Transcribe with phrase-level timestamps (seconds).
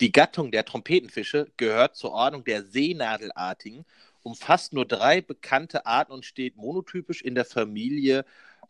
[0.00, 3.84] Die Gattung der Trompetenfische gehört zur Ordnung der Seenadelartigen,
[4.22, 8.24] umfasst nur drei bekannte Arten und steht monotypisch in der Familie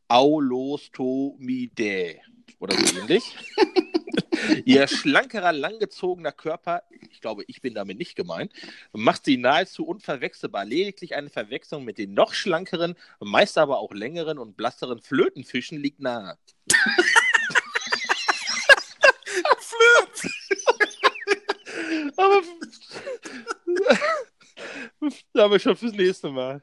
[0.09, 2.23] Aulostomidae
[2.61, 3.37] oder so ähnlich.
[4.65, 8.55] Ihr schlankerer, langgezogener Körper, ich glaube, ich bin damit nicht gemeint,
[8.93, 10.65] macht sie nahezu unverwechselbar.
[10.65, 16.01] Lediglich eine Verwechslung mit den noch schlankeren, meist aber auch längeren und blasseren Flötenfischen liegt
[16.01, 16.39] nahe.
[25.35, 26.63] aber schon fürs nächste Mal.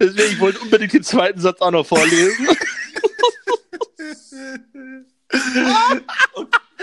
[0.00, 2.46] Deswegen ich wollte unbedingt den zweiten Satz auch noch vorlesen.
[2.48, 2.56] Der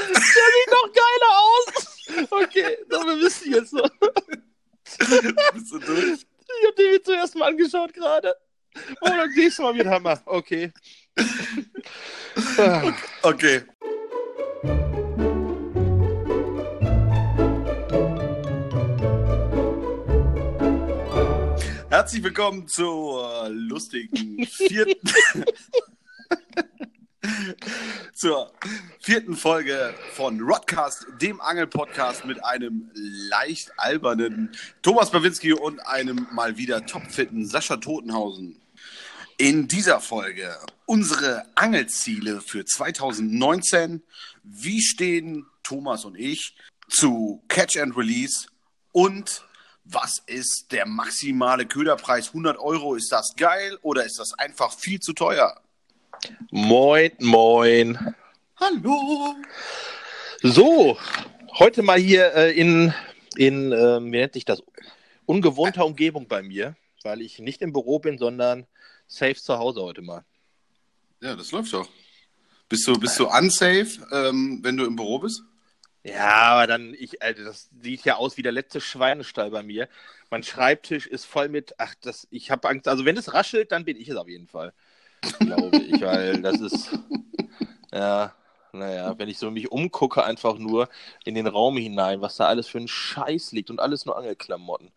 [0.06, 2.28] sieht doch geiler aus.
[2.30, 3.82] Okay, so, wir wissen jetzt so.
[5.54, 6.26] Bist du durch?
[6.62, 8.36] Ich hab den mir zuerst mal angeschaut gerade.
[9.02, 10.22] Oh, dann nächstes Mal mit Hammer.
[10.26, 10.72] Okay.
[12.58, 12.94] Ah.
[13.24, 13.64] Okay.
[22.06, 25.12] Herzlich willkommen zur lustigen vierten.
[28.14, 28.54] zur
[29.00, 34.52] vierten Folge von Rodcast, dem Angelpodcast mit einem leicht albernen
[34.84, 38.62] Thomas Bawinski und einem mal wieder topfitten Sascha Totenhausen.
[39.38, 44.04] In dieser Folge unsere Angelziele für 2019.
[44.44, 46.56] Wie stehen Thomas und ich
[46.88, 48.46] zu Catch and Release
[48.92, 49.44] und
[49.86, 52.30] was ist der maximale Köderpreis?
[52.30, 55.62] 100 Euro, ist das geil oder ist das einfach viel zu teuer?
[56.50, 58.16] Moin, moin.
[58.58, 59.36] Hallo.
[60.42, 60.98] So,
[61.60, 62.94] heute mal hier äh, in,
[63.36, 64.64] in äh, wie nennt sich das,
[65.26, 68.66] ungewohnter Umgebung bei mir, weil ich nicht im Büro bin, sondern
[69.08, 70.26] safe zu Hause heute mal.
[71.22, 71.90] Ja, das läuft doch.
[72.70, 75.44] Bist du, bist du unsafe, ähm, wenn du im Büro bist?
[76.06, 79.90] Ja, aber dann, ich, also das sieht ja aus wie der letzte Schweinestall bei mir.
[80.30, 83.86] Mein Schreibtisch ist voll mit, ach, das, ich habe Angst, also wenn es raschelt, dann
[83.86, 84.72] bin ich es auf jeden Fall.
[85.40, 86.92] Glaube ich, weil das ist,
[87.94, 88.36] ja,
[88.74, 90.90] naja, wenn ich so mich umgucke, einfach nur
[91.26, 94.92] in den Raum hinein, was da alles für ein Scheiß liegt und alles nur Angelklamotten.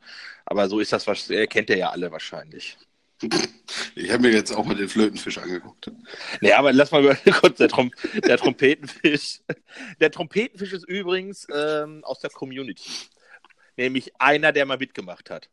[0.47, 2.79] Aber so ist das, was, äh, kennt ihr ja alle wahrscheinlich.
[3.95, 5.91] Ich habe mir jetzt auch mal den Flötenfisch angeguckt.
[6.41, 7.91] Nee, aber lass mal kurz, der, Trom
[8.25, 9.41] der Trompetenfisch.
[10.01, 12.91] Der Trompetenfisch ist übrigens ähm, aus der Community.
[13.77, 15.49] Nämlich einer, der mal mitgemacht hat.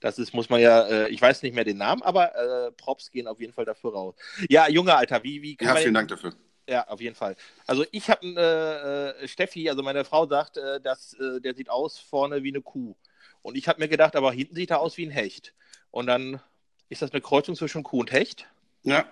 [0.00, 3.10] Das ist, muss man ja, äh, ich weiß nicht mehr den Namen, aber äh, Props
[3.10, 4.14] gehen auf jeden Fall dafür raus.
[4.48, 6.34] Ja, Junge, Alter, wie, wie Ja, vielen Dank dafür.
[6.68, 7.36] Ja, auf jeden Fall.
[7.66, 11.70] Also ich habe äh, äh, Steffi, also meine Frau sagt, äh, dass äh, der sieht
[11.70, 12.96] aus vorne wie eine Kuh.
[13.46, 15.54] Und ich habe mir gedacht, aber hinten sieht er aus wie ein Hecht.
[15.92, 16.40] Und dann
[16.88, 18.48] ist das eine Kreuzung zwischen Kuh und Hecht.
[18.82, 19.08] Ja,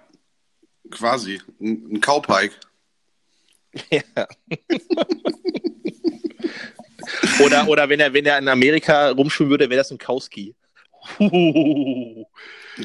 [0.91, 1.41] quasi.
[1.61, 2.57] Ein, ein Cowpike.
[3.91, 4.27] Ja.
[7.45, 10.57] oder, oder wenn er, wenn er in Amerika rumschwimmen würde, wäre das ein Kauski.
[11.21, 12.27] Ein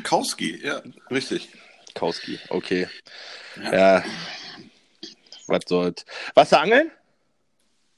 [0.03, 1.49] Kowski, ja, richtig.
[1.95, 2.87] Kauski, okay.
[3.55, 3.73] Ja.
[3.73, 4.03] Ja.
[5.47, 6.05] Was soll's.
[6.35, 6.91] Wasserangeln?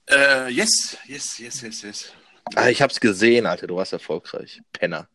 [0.09, 2.13] Äh, yes, yes, yes, yes, yes.
[2.55, 4.61] Ah, ich hab's gesehen, Alter, du warst erfolgreich.
[4.73, 5.07] Penner.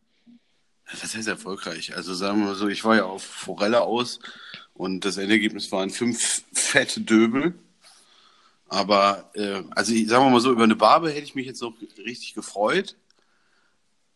[0.89, 1.95] Was heißt erfolgreich?
[1.95, 4.19] Also sagen wir mal so, ich war ja auf Forelle aus
[4.73, 7.53] und das Endergebnis waren fünf fette Döbel.
[8.69, 11.73] Aber, äh, also sagen wir mal so, über eine Barbe hätte ich mich jetzt noch
[11.97, 12.95] richtig gefreut.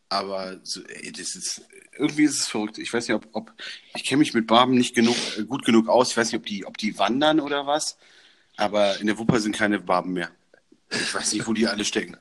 [0.09, 1.61] Aber so, ey, das ist,
[1.97, 2.77] irgendwie ist es verrückt.
[2.77, 3.53] Ich weiß nicht, ob, ob
[3.95, 6.11] ich kenne mich mit Barben nicht genug, äh, gut genug aus.
[6.11, 7.97] Ich weiß nicht, ob die, ob die wandern oder was.
[8.57, 10.31] Aber in der Wupper sind keine Barben mehr.
[10.91, 12.17] Ich weiß nicht, wo die alle stecken.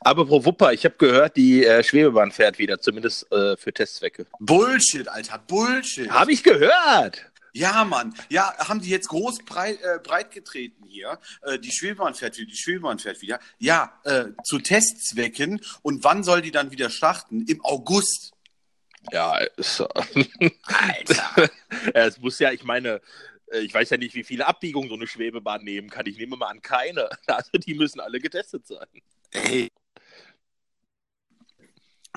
[0.00, 4.26] Aber pro Wupper, ich habe gehört, die äh, Schwebebahn fährt wieder, zumindest äh, für Testzwecke.
[4.38, 6.10] Bullshit, Alter, Bullshit.
[6.10, 7.28] Habe ich gehört.
[7.52, 8.14] Ja, Mann.
[8.28, 11.18] Ja, haben die jetzt groß breit, äh, breit getreten hier.
[11.42, 13.40] Äh, die Schwebebahn fährt wieder, die Schwebebahn fährt wieder.
[13.58, 15.60] Ja, äh, zu Testzwecken.
[15.82, 17.44] Und wann soll die dann wieder starten?
[17.46, 18.32] Im August.
[19.10, 21.50] Ja, ist, Alter.
[21.94, 23.00] Es muss ja, ich meine,
[23.52, 26.06] ich weiß ja nicht, wie viele Abbiegungen so eine Schwebebahn nehmen kann.
[26.06, 27.08] Ich nehme mal an, keine.
[27.26, 28.86] Also die müssen alle getestet sein.
[29.30, 29.70] Ey.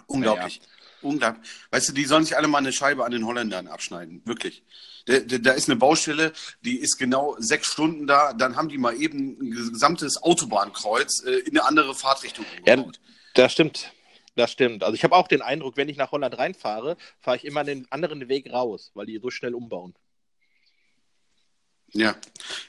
[0.07, 0.61] Unglaublich.
[1.01, 1.50] Unglaublich.
[1.71, 4.21] Weißt du, die sollen sich alle mal eine Scheibe an den Holländern abschneiden.
[4.25, 4.63] Wirklich.
[5.05, 8.33] Da, da, ist eine Baustelle, die ist genau sechs Stunden da.
[8.33, 13.00] Dann haben die mal eben ein gesamtes Autobahnkreuz äh, in eine andere Fahrtrichtung Ja, umgebaut.
[13.33, 13.91] das stimmt.
[14.35, 14.83] Das stimmt.
[14.83, 17.91] Also ich habe auch den Eindruck, wenn ich nach Holland reinfahre, fahre ich immer den
[17.91, 19.94] anderen Weg raus, weil die so schnell umbauen.
[21.93, 22.15] Ja.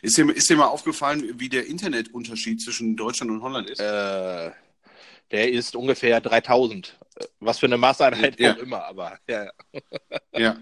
[0.03, 3.81] Ist dir, ist dir mal aufgefallen, wie der Internetunterschied zwischen Deutschland und Holland ist?
[3.81, 4.51] Äh,
[5.31, 6.99] der ist ungefähr 3000.
[7.17, 8.55] Äh, Was für eine Maßeinheit Ja.
[8.55, 9.45] auch immer, aber ja.
[9.45, 10.39] ja.
[10.39, 10.57] Ja.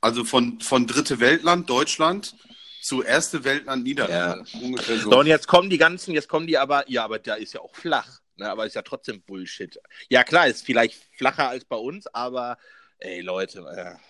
[0.00, 2.34] Also von, von dritte Weltland, Deutschland,
[2.82, 4.44] zu erste Weltland Niederlande.
[4.50, 4.60] Ja.
[4.60, 5.10] Ungefähr so.
[5.10, 5.18] so.
[5.18, 7.74] Und jetzt kommen die ganzen, jetzt kommen die aber, ja, aber da ist ja auch
[7.74, 8.20] flach.
[8.36, 9.78] Ne, aber ist ja trotzdem Bullshit.
[10.08, 12.56] Ja, klar, ist vielleicht flacher als bei uns, aber
[12.98, 13.60] ey, Leute.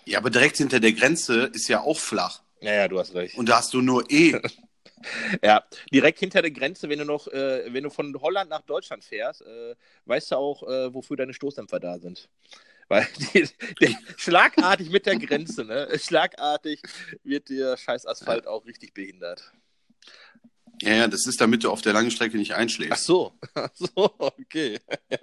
[0.05, 0.09] Äh.
[0.09, 2.41] Ja, aber direkt hinter der Grenze ist ja auch flach.
[2.63, 3.37] Ja, ja, du hast recht.
[3.37, 4.39] Und da hast du nur E.
[5.43, 9.03] ja, direkt hinter der Grenze, wenn du noch, äh, wenn du von Holland nach Deutschland
[9.03, 9.75] fährst, äh,
[10.05, 12.29] weißt du auch, äh, wofür deine Stoßdämpfer da sind.
[12.89, 13.47] Weil die,
[13.81, 15.89] die, schlagartig mit der Grenze, ne?
[15.97, 16.81] Schlagartig
[17.23, 19.53] wird der scheiß Asphalt auch richtig behindert.
[20.81, 22.93] Ja, ja, das ist, damit du auf der langen Strecke nicht einschläfst.
[22.93, 24.79] Ach so, Ach so okay.
[25.09, 25.19] Ja,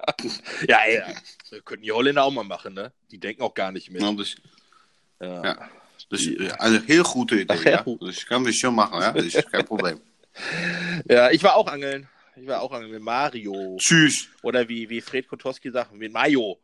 [0.67, 1.07] ja, ja.
[1.51, 2.93] Das könnten die Holländer auch mal machen, ne?
[3.11, 4.01] Die denken auch gar nicht mehr.
[4.01, 5.45] Ja, ja.
[5.45, 5.71] ja.
[6.11, 6.29] Dus
[6.59, 7.55] eine heel gute Idee.
[7.55, 7.83] Ach, ja.
[7.83, 9.13] Dus kann ich schon machen, ja?
[9.13, 10.01] Das ist kein Problem.
[11.09, 12.09] ja, ich war auch angeln.
[12.35, 13.77] Ich war auch angeln mit Mario.
[13.79, 14.29] Tschüss.
[14.43, 16.59] Oder wie, wie Fred Kotowski sagt, mit Mayo.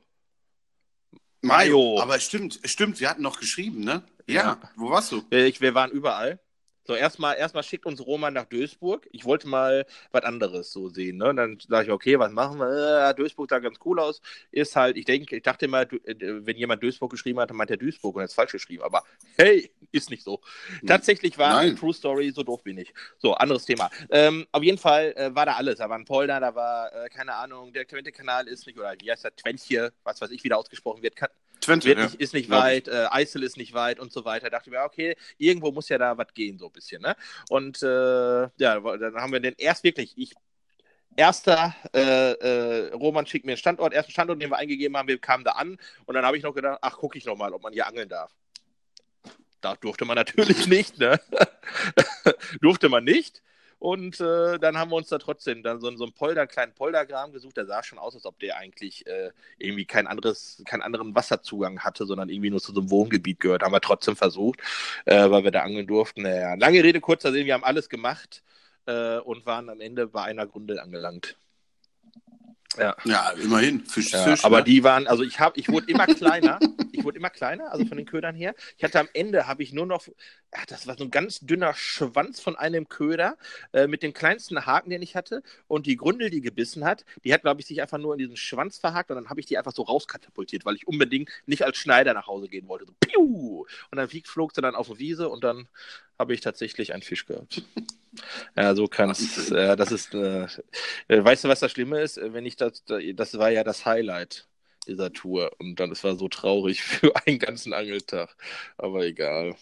[1.43, 2.01] Mayo.
[2.01, 4.03] Aber stimmt, stimmt, wir hatten noch geschrieben, ne?
[4.27, 4.43] Ja.
[4.43, 4.61] ja.
[4.75, 5.23] Wo warst du?
[5.31, 6.41] Ich, wir waren überall.
[6.87, 9.09] So, erstmal erstmal schickt uns Roman nach Duisburg.
[9.11, 11.17] Ich wollte mal was anderes so sehen.
[11.17, 11.31] Ne?
[11.31, 13.09] Und dann sage ich, okay, was machen wir?
[13.11, 14.21] Äh, Duisburg sah ganz cool aus.
[14.53, 17.71] Ist halt, ich denke, ich dachte immer, äh, wenn jemand Duisburg geschrieben hat, dann meint
[17.71, 18.85] er Duisburg und er ist falsch geschrieben.
[18.85, 19.03] Aber
[19.37, 20.41] hey, ist nicht so.
[20.81, 20.87] Hm.
[20.87, 21.77] Tatsächlich war Nein.
[21.77, 22.95] True Story, so doof bin ich.
[23.19, 23.91] So, anderes Thema.
[24.11, 25.79] Ähm, auf jeden Fall äh, war da alles.
[25.79, 29.11] Da war ein Polder, da war, äh, keine Ahnung, der Twente-Kanal ist nicht, oder wie
[29.11, 31.31] heißt der, Twentje, was weiß ich, wie der ausgesprochen wird, kann,
[31.61, 32.21] Twente, wird nicht, ja.
[32.21, 34.51] ist nicht weit, äh, Eisel ist nicht weit und so weiter.
[34.51, 37.03] Da dachte ich mir, okay, irgendwo muss ja da was gehen, so ein bisschen.
[37.03, 37.17] Ne?
[37.49, 40.35] Und äh, ja, dann haben wir den erst wirklich, ich
[41.17, 45.19] erster, äh, äh, Roman schickt mir einen Standort, ersten Standort, den wir eingegeben haben, wir
[45.19, 47.63] kamen da an und dann habe ich noch gedacht, ach, gucke ich noch mal, ob
[47.63, 48.33] man hier angeln darf.
[49.61, 51.21] Da durfte man natürlich nicht, ne?
[52.61, 53.43] durfte man nicht.
[53.79, 57.33] Und äh, dann haben wir uns da trotzdem dann so, so einen Polder, kleinen Poldergraben
[57.33, 57.57] gesucht.
[57.57, 61.81] Der sah schon aus, als ob der eigentlich äh, irgendwie kein anderes, keinen anderen Wasserzugang
[61.81, 63.63] hatte, sondern irgendwie nur zu so einem Wohngebiet gehört.
[63.63, 64.61] Haben wir trotzdem versucht,
[65.05, 66.23] äh, weil wir da angeln durften.
[66.23, 68.43] Naja, lange Rede, kurzer Sinn, wir haben alles gemacht
[68.87, 71.37] äh, und waren am Ende bei einer Grundel angelangt.
[72.79, 72.97] Ja.
[73.05, 73.85] ja, immerhin.
[73.85, 74.45] Fisch, ja, Fisch.
[74.45, 74.65] Aber ne?
[74.65, 76.59] die waren, also ich habe, ich wurde immer kleiner.
[76.93, 78.55] ich wurde immer kleiner, also von den Ködern her.
[78.77, 80.07] Ich hatte am Ende habe ich nur noch,
[80.53, 83.37] ach, das war so ein ganz dünner Schwanz von einem Köder
[83.73, 85.43] äh, mit dem kleinsten Haken, den ich hatte.
[85.69, 88.37] Und die Grundel, die gebissen hat, die hat, glaube ich, sich einfach nur in diesen
[88.37, 91.77] Schwanz verhakt und dann habe ich die einfach so rauskatapultiert, weil ich unbedingt nicht als
[91.77, 92.87] Schneider nach Hause gehen wollte.
[92.87, 93.67] So, piu!
[93.91, 95.69] Und dann flog sie dann auf die Wiese und dann
[96.19, 97.63] habe ich tatsächlich einen Fisch gehabt.
[98.57, 99.51] Ja, so kann es.
[99.51, 100.15] Äh, das ist.
[100.15, 100.47] Äh,
[101.09, 102.19] äh, weißt du, was das Schlimme ist?
[102.23, 104.49] Wenn ich das, das war ja das Highlight
[104.87, 108.37] dieser Tour und dann es war so traurig für einen ganzen Angeltag.
[108.79, 109.57] Aber egal.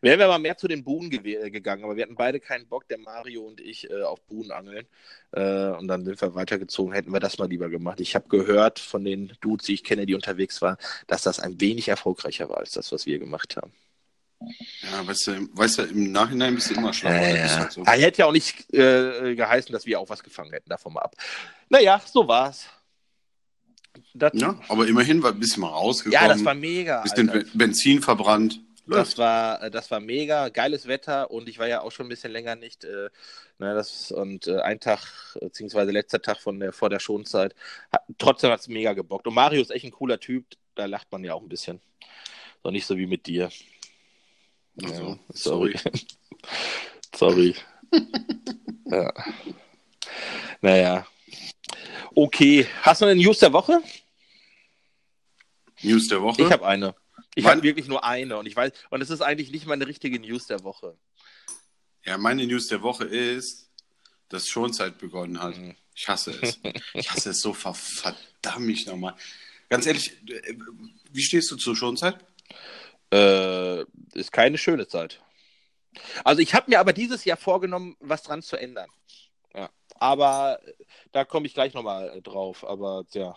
[0.00, 2.88] Wären wir mal mehr zu den Buhnen ge gegangen, aber wir hatten beide keinen Bock,
[2.88, 4.86] der Mario und ich, äh, auf Buhnen angeln.
[5.32, 8.00] Äh, und dann sind wir weitergezogen, hätten wir das mal lieber gemacht.
[8.00, 11.60] Ich habe gehört von den Dudes, die ich kenne, die unterwegs waren, dass das ein
[11.60, 13.72] wenig erfolgreicher war als das, was wir gemacht haben.
[14.82, 17.14] Ja, weißt du, weißt du, im Nachhinein bist du immer schlauer.
[17.14, 17.56] Ja, ja.
[17.58, 17.84] Halt so.
[17.84, 21.16] hätte ja auch nicht äh, geheißen, dass wir auch was gefangen hätten, davon mal ab.
[21.68, 22.66] Naja, so war's.
[24.14, 26.28] Das, ja, aber immerhin war ein bisschen mal rausgekommen.
[26.28, 27.02] Ja, das war mega.
[27.02, 27.50] Bisschen Alter.
[27.54, 28.60] Benzin verbrannt.
[28.86, 32.08] Das war, äh, das war mega, geiles Wetter und ich war ja auch schon ein
[32.08, 32.84] bisschen länger nicht.
[32.84, 33.10] Äh,
[33.58, 35.00] ne, das, und äh, ein Tag,
[35.40, 37.54] beziehungsweise letzter Tag von der, vor der Schonzeit,
[37.92, 39.26] hat, trotzdem hat es mega gebockt.
[39.26, 41.80] Und Mario ist echt ein cooler Typ, da lacht man ja auch ein bisschen.
[42.62, 43.50] So nicht so wie mit dir.
[44.80, 45.74] Also, ja, sorry.
[47.14, 47.54] Sorry.
[48.86, 49.12] ja.
[50.60, 51.06] Naja.
[52.14, 52.66] Okay.
[52.82, 53.82] Hast du eine News der Woche?
[55.82, 56.42] News der Woche?
[56.42, 56.94] Ich habe eine.
[57.34, 60.18] Ich habe wirklich nur eine und ich weiß, und es ist eigentlich nicht meine richtige
[60.20, 60.98] News der Woche.
[62.04, 63.70] Ja, meine News der Woche ist,
[64.28, 65.56] dass Schonzeit begonnen hat.
[65.56, 65.76] Mhm.
[65.94, 66.58] Ich hasse es.
[66.94, 69.14] Ich hasse es so verdammt nochmal.
[69.68, 70.54] Ganz ehrlich, äh,
[71.10, 72.16] wie stehst du zur Schonzeit?
[73.12, 75.20] Äh, ist keine schöne Zeit.
[76.24, 78.90] Also ich habe mir aber dieses Jahr vorgenommen, was dran zu ändern.
[79.54, 79.68] Ja.
[79.96, 80.72] Aber äh,
[81.12, 82.66] da komme ich gleich nochmal äh, drauf.
[82.66, 83.34] Aber ja,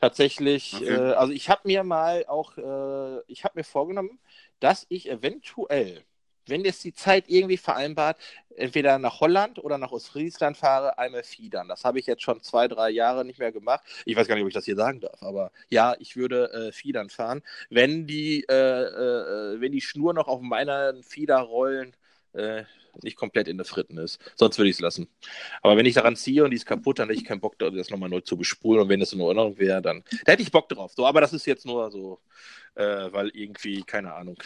[0.00, 0.88] tatsächlich, okay.
[0.88, 4.18] äh, also ich habe mir mal auch, äh, ich habe mir vorgenommen,
[4.58, 6.04] dass ich eventuell
[6.46, 8.18] wenn jetzt die Zeit irgendwie vereinbart,
[8.56, 11.68] entweder nach Holland oder nach Ostfriesland fahre, einmal fiedern.
[11.68, 13.84] Das habe ich jetzt schon zwei, drei Jahre nicht mehr gemacht.
[14.04, 16.72] Ich weiß gar nicht, ob ich das hier sagen darf, aber ja, ich würde äh,
[16.72, 17.42] fiedern fahren.
[17.70, 21.94] Wenn die, äh, äh, wenn die Schnur noch auf meiner Fiederrollen
[22.32, 22.64] äh,
[23.02, 24.18] nicht komplett in der Fritten ist.
[24.36, 25.08] Sonst würde ich es lassen.
[25.62, 27.90] Aber wenn ich daran ziehe und die ist kaputt, dann hätte ich keinen Bock, das
[27.90, 28.82] nochmal neu zu bespulen.
[28.82, 30.92] Und wenn es in Ordnung wäre, dann da hätte ich Bock drauf.
[30.94, 32.20] So, aber das ist jetzt nur so,
[32.74, 34.42] äh, weil irgendwie, keine Ahnung.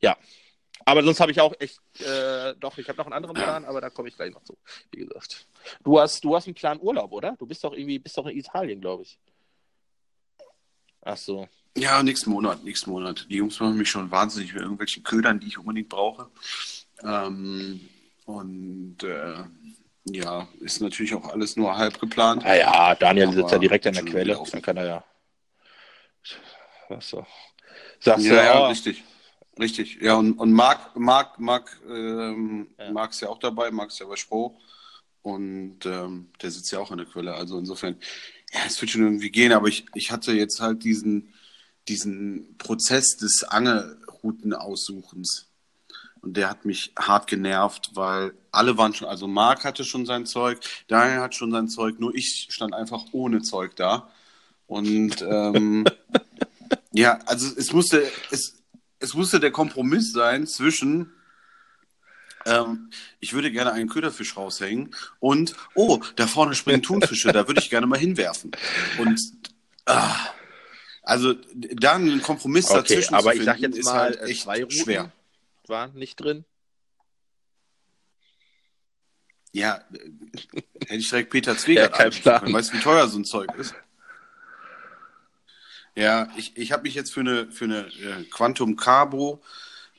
[0.00, 0.16] Ja,
[0.84, 3.80] aber sonst habe ich auch echt, äh, doch, ich habe noch einen anderen Plan, aber
[3.80, 4.56] da komme ich gleich noch zu,
[4.92, 5.46] wie gesagt.
[5.84, 7.36] Du hast, du hast einen Plan Urlaub, oder?
[7.38, 9.18] Du bist doch irgendwie, bist doch in Italien, glaube ich.
[11.02, 11.48] Ach so.
[11.76, 13.26] Ja, nächsten Monat, nächsten Monat.
[13.30, 16.28] Die Jungs machen mich schon wahnsinnig mit irgendwelchen Ködern, die ich unbedingt brauche.
[17.02, 17.88] Ähm,
[18.26, 19.44] und äh,
[20.04, 22.44] ja, ist natürlich auch alles nur halb geplant.
[22.44, 24.38] Ah ja, Daniel Aber sitzt ja direkt an der Quelle.
[24.50, 25.04] Dann kann er ja.
[26.88, 27.26] Was so.
[28.00, 29.04] Sagst Ja, du, ja, oh, richtig.
[29.60, 29.98] Richtig.
[30.00, 32.90] Ja, und, und Marc, Marc, Marc, ähm, Ja.
[32.92, 34.58] Marc ist ja auch dabei, Marc ist ja bei Spro.
[35.22, 37.34] Und ähm, der sitzt ja auch an der Quelle.
[37.34, 37.96] Also insofern,
[38.54, 41.34] ja, es wird schon irgendwie gehen, aber ich, ich hatte jetzt halt diesen,
[41.88, 45.46] diesen Prozess des Angelroutenaussuchens.
[46.22, 50.24] Und der hat mich hart genervt, weil alle waren schon, also Marc hatte schon sein
[50.24, 54.10] Zeug, Daniel hat schon sein Zeug, nur ich stand einfach ohne Zeug da.
[54.66, 55.84] Und ähm,
[56.92, 58.59] ja, also es musste, es,
[59.00, 61.12] es musste der Kompromiss sein zwischen
[62.46, 67.60] ähm, ich würde gerne einen Köderfisch raushängen und oh, da vorne springen Thunfische, da würde
[67.60, 68.52] ich gerne mal hinwerfen.
[68.98, 69.20] Und
[69.86, 70.16] ah,
[71.02, 74.20] also da einen Kompromiss okay, dazwischen aber zu ich sag finden, jetzt ist mal, halt
[74.20, 75.12] äh, echt zwei Routen schwer.
[75.66, 76.44] waren nicht drin.
[79.52, 82.52] Ja, äh, hätte ich direkt Peter Zwegert Ja, kein Plan.
[82.52, 83.74] Weißt du, wie teuer so ein Zeug ist?
[85.96, 89.42] Ja, ich, ich habe mich jetzt für eine, für eine äh, Quantum Carbo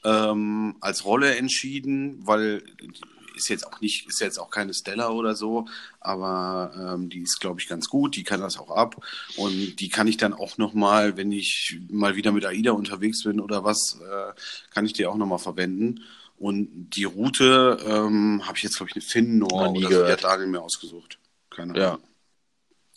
[0.03, 3.01] ähm, als Rolle entschieden, weil die
[3.35, 5.65] ist jetzt auch nicht, ist jetzt auch keine Stella oder so,
[5.99, 9.03] aber ähm, die ist, glaube ich, ganz gut, die kann das auch ab
[9.37, 13.39] und die kann ich dann auch nochmal, wenn ich mal wieder mit AIDA unterwegs bin
[13.39, 14.33] oder was, äh,
[14.73, 16.01] kann ich die auch nochmal verwenden.
[16.37, 20.23] Und die Route ähm, habe ich jetzt, glaube ich, eine Finnor oder so, die hat
[20.23, 21.19] Daniel mir ausgesucht.
[21.51, 21.89] Keine Ja.
[21.91, 22.03] Ahnung.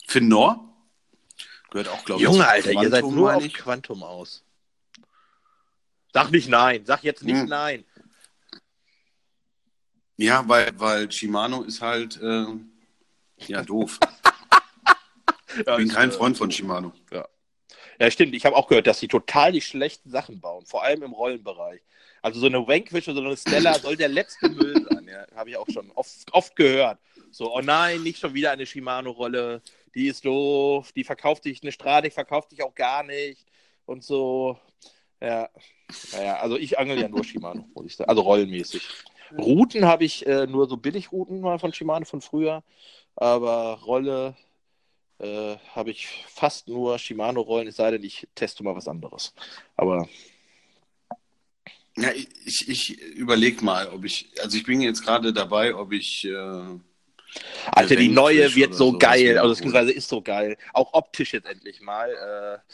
[0.07, 0.74] Finnor?
[1.71, 3.53] Gehört auch, glaube ich, Junge, Alter, ihr seid Quantum, nur auf ich.
[3.53, 4.43] Quantum aus.
[6.13, 7.45] Sag nicht nein, sag jetzt nicht Hm.
[7.49, 7.85] nein.
[10.17, 12.45] Ja, weil, weil Shimano ist halt, äh,
[13.47, 13.99] ja, doof.
[15.57, 16.91] Ich bin kein Freund von Shimano.
[17.97, 18.35] Ja, stimmt.
[18.35, 21.79] Ich habe auch gehört, dass sie total die schlechten Sachen bauen, vor allem im Rollenbereich.
[22.21, 25.07] Also so eine Vanquish oder so eine Stella soll der letzte Müll sein.
[25.07, 26.99] Ja, habe ich auch schon oft, oft gehört.
[27.31, 29.61] So, oh nein, nicht schon wieder eine Shimano-Rolle.
[29.95, 30.91] Die ist doof.
[30.91, 33.45] Die verkauft sich, eine Stratik verkauft sich auch gar nicht.
[33.85, 34.59] Und so.
[35.21, 35.49] Ja.
[36.11, 38.09] Naja, also ich angel ja nur Shimano, muss ich sagen.
[38.09, 38.87] Also rollenmäßig.
[39.37, 42.63] Routen habe ich äh, nur so Billigrouten mal von Shimano von früher.
[43.15, 44.35] Aber Rolle
[45.19, 49.33] äh, habe ich fast nur Shimano-Rollen, es sei denn, ich teste mal was anderes.
[49.77, 50.07] Aber
[51.97, 56.25] Ja, ich, ich, überlege mal, ob ich, also ich bin jetzt gerade dabei, ob ich,
[56.25, 56.79] äh,
[57.71, 60.57] Alter, die Vanquish neue wird so geil, also beziehungsweise ist so geil.
[60.73, 62.09] Auch optisch jetzt endlich mal.
[62.09, 62.73] Äh,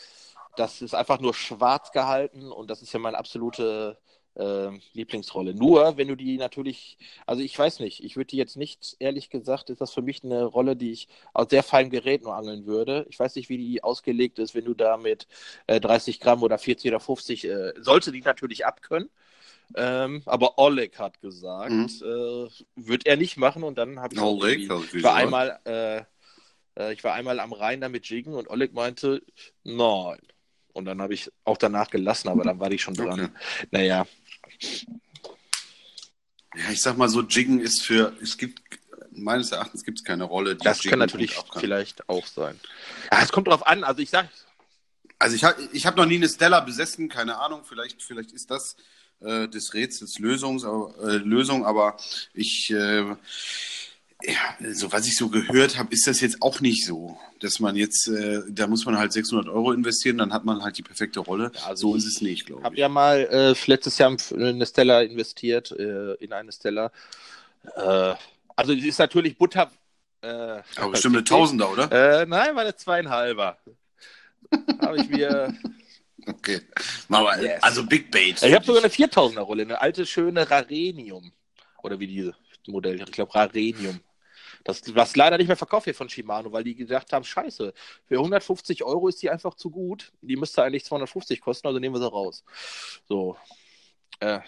[0.56, 3.98] das ist einfach nur schwarz gehalten und das ist ja meine absolute
[4.36, 5.54] äh, Lieblingsrolle.
[5.54, 9.30] Nur, wenn du die natürlich, also ich weiß nicht, ich würde die jetzt nicht, ehrlich
[9.30, 12.66] gesagt, ist das für mich eine Rolle, die ich aus sehr feinem Gerät nur angeln
[12.66, 13.06] würde.
[13.10, 15.28] Ich weiß nicht, wie die ausgelegt ist, wenn du da mit
[15.68, 19.10] äh, 30 Gramm oder 40 oder 50, äh, sollte die natürlich abkönnen.
[19.76, 21.86] Ähm, aber Oleg hat gesagt, Mhm.
[21.86, 25.98] äh, wird er nicht machen und dann habe ich auch Oleg, ich war einmal, äh,
[26.78, 29.22] äh, ich war einmal am Rhein damit jiggen und Oleg meinte,
[29.64, 30.20] nein.
[30.74, 33.20] Und dann habe ich auch danach gelassen, aber dann war ich schon dran.
[33.20, 33.30] Okay.
[33.72, 34.08] Naja,
[36.56, 38.62] ja, ich sag mal so, Jiggen ist für, es gibt,
[39.12, 41.60] meines Erachtens gibt es keine Rolle, die das Jiggen kann natürlich kann.
[41.62, 42.60] vielleicht auch sein.
[43.12, 43.84] Ja, es kommt drauf an.
[43.84, 44.30] Also ich sag,
[45.20, 48.50] Also ich habe ich hab noch nie eine Stella besessen, keine Ahnung, vielleicht, vielleicht ist
[48.52, 48.76] das
[49.22, 51.98] äh, des Rätsels Lösungs, äh, Lösung, aber
[52.34, 53.16] ich, äh,
[54.24, 57.76] ja, so was ich so gehört habe, ist das jetzt auch nicht so, dass man
[57.76, 61.20] jetzt, äh, da muss man halt 600 Euro investieren, dann hat man halt die perfekte
[61.20, 61.52] Rolle.
[61.56, 62.82] Ja, also so ich ist es nicht, glaube habe ich.
[62.82, 66.92] ja mal äh, letztes Jahr in eine Stella investiert, äh, in eine Stella.
[67.76, 68.14] Äh,
[68.56, 69.72] also es ist natürlich Butter.
[70.22, 71.92] Äh, aber bestimmt eine Tausender, oder?
[71.92, 73.58] Äh, nein, war eine zweieinhalber.
[74.82, 75.54] habe ich mir
[76.28, 76.62] Okay.
[77.10, 77.64] Aber, Yes.
[77.64, 78.42] Also Big Bait.
[78.42, 81.32] Ich habe sogar eine 4000er Rolle, eine alte schöne Rarenium.
[81.84, 82.36] Oder wie diese
[82.68, 84.00] Modell, ich glaube Rarenium.
[84.64, 87.74] Das, was leider nicht mehr verkauft wird von Shimano, weil die gedacht haben, scheiße,
[88.06, 90.12] für 150 Euro ist die einfach zu gut.
[90.22, 92.44] Die müsste eigentlich 250 kosten, also nehmen wir sie raus.
[93.08, 93.38] So.
[94.20, 94.40] Äh,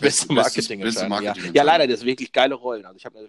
[0.00, 1.32] beste Marketing beste anscheinend, ja.
[1.32, 2.86] Marketing ja, leider, das sind wirklich geile Rollen.
[2.86, 3.28] Also ich habe eine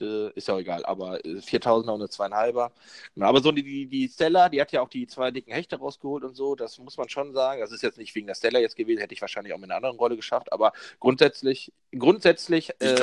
[0.00, 2.72] äh, ist ja auch egal, aber äh, 4000er und eine zweieinhalber.
[3.14, 5.76] Genau, aber so die, die, die Stella, die hat ja auch die zwei dicken Hechte
[5.76, 7.60] rausgeholt und so, das muss man schon sagen.
[7.60, 9.76] Das ist jetzt nicht wegen der Stella jetzt gewesen, hätte ich wahrscheinlich auch mit einer
[9.76, 12.96] anderen Rolle geschafft, aber grundsätzlich, grundsätzlich äh,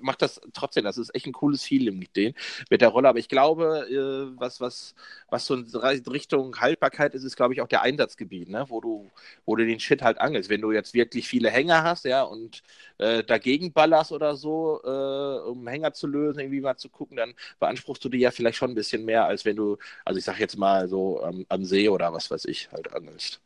[0.00, 2.34] macht das trotzdem, das ist echt ein cooles Feeling mit denen,
[2.70, 3.08] mit der Rolle.
[3.08, 4.94] Aber ich glaube, äh, was, was,
[5.28, 5.66] was so in
[6.06, 8.66] Richtung Haltbarkeit ist, ist, glaube ich, auch der Einsatzgebiet, ne?
[8.68, 9.10] wo du,
[9.44, 10.50] wo du den Shit halt angelst.
[10.50, 12.62] Wenn du jetzt wirklich viele Hänger hast, ja, und
[12.98, 17.34] äh, dagegen ballerst oder so, äh, um Hänger zu lösen, irgendwie mal zu gucken, dann
[17.58, 20.38] beanspruchst du dir ja vielleicht schon ein bisschen mehr, als wenn du, also ich sag
[20.40, 23.40] jetzt mal so ähm, am See oder was weiß ich, halt angelst.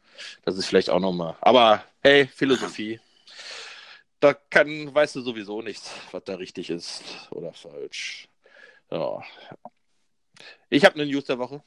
[0.45, 1.37] Das ist vielleicht auch nochmal.
[1.41, 3.01] Aber hey, Philosophie.
[4.21, 8.29] da kann, weißt du sowieso nichts, was da richtig ist oder falsch.
[8.91, 9.23] Ja.
[10.69, 11.63] Ich habe eine News der Woche.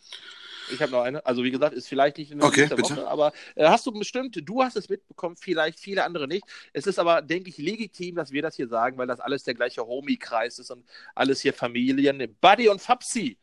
[0.72, 1.26] Ich habe noch eine.
[1.26, 2.96] Also wie gesagt, ist vielleicht nicht Okay, News der bitte.
[2.98, 6.46] Woche, aber äh, hast du bestimmt, du hast es mitbekommen, vielleicht viele andere nicht.
[6.72, 9.54] Es ist aber, denke ich, legitim, dass wir das hier sagen, weil das alles der
[9.54, 12.36] gleiche Homie-Kreis ist und alles hier Familien.
[12.42, 13.38] Buddy und Fapsi,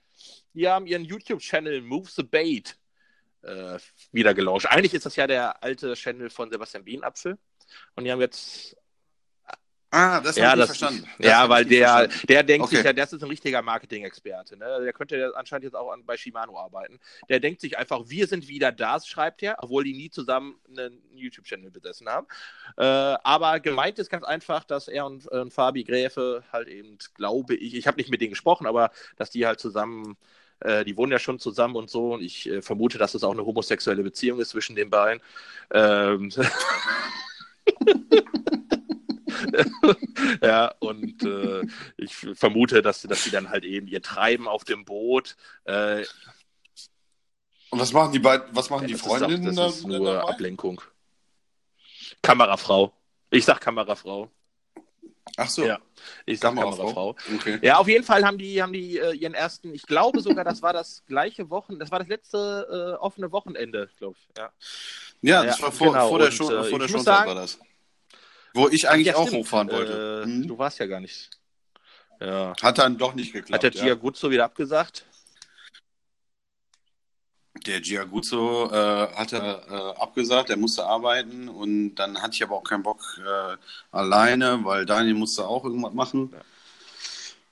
[0.55, 2.77] die haben ihren YouTube-Channel Move the Bait
[3.43, 3.79] äh,
[4.13, 4.67] wieder gelauncht.
[4.67, 7.39] Eigentlich ist das ja der alte Channel von Sebastian Bienapfel.
[7.95, 8.77] Und die haben jetzt
[9.93, 11.09] Ah, das ja, habe ich das, nicht verstanden.
[11.19, 12.27] Das ja, weil der, verstanden.
[12.29, 12.77] der denkt Okay.
[12.77, 14.57] sich ja, das ist ein richtiger Marketing-Experte.
[14.57, 14.83] Ne?
[14.85, 17.01] Der könnte ja anscheinend jetzt auch an, bei Shimano arbeiten.
[17.29, 21.03] Der denkt sich einfach, wir sind wieder da, schreibt er, obwohl die nie zusammen einen
[21.13, 22.29] YouTube-Channel besessen haben.
[22.77, 26.97] Äh, aber gemeint ist ganz einfach, dass er und, äh, und Fabi Gräfe halt eben,
[27.15, 30.17] glaube ich, ich habe nicht mit denen gesprochen, aber dass die halt zusammen
[30.61, 32.15] äh, die wohnen ja schon zusammen und so.
[32.15, 35.23] Und ich äh, vermute, dass es auch eine homosexuelle Beziehung ist zwischen den beiden.
[35.73, 36.31] Ähm,
[40.43, 41.63] ja, und äh,
[41.97, 45.37] ich vermute, dass, dass sie dann halt eben ihr Treiben auf dem Boot.
[45.65, 46.05] Äh,
[47.71, 49.99] Und was machen die beiden, was machen die das ist, auch, Freundinnen das ist nur
[50.15, 50.29] dabei?
[50.29, 50.81] Ablenkung.
[52.23, 52.93] Kamerafrau.
[53.31, 54.31] Ich sag Kamerafrau.
[55.37, 55.79] Ach so, Ja,
[56.27, 57.15] ich sag Kamerafrau.
[57.15, 57.17] Kamerafrau.
[57.37, 57.59] Okay.
[57.63, 60.61] Ja, auf jeden Fall haben die, haben die äh, ihren ersten, ich glaube sogar, das
[60.63, 64.29] war das gleiche Wochen, das war das letzte äh, offene Wochenende, glaube ich.
[64.37, 64.53] Ja.
[65.23, 66.09] Ja, das Ja, war vor, genau.
[66.09, 67.59] vor der, Show, äh, vor der ich muss Showzeit sagen- war das.
[68.55, 69.45] Wo ich eigentlich Ja, auch stimmt.
[69.45, 70.23] hochfahren wollte.
[70.25, 70.49] Äh, Mhm.
[70.49, 71.31] Du warst ja gar nicht.
[72.21, 72.53] Ja.
[72.61, 73.63] Hat dann doch nicht Hat geklappt.
[73.63, 74.31] der Gia ja.
[74.31, 75.07] Wieder abgesagt?
[77.67, 79.37] Der Giaguzzo äh, hatte
[79.69, 83.57] äh, abgesagt, er musste arbeiten und dann hatte ich aber auch keinen Bock äh,
[83.91, 86.33] alleine, weil Daniel musste auch irgendwas machen.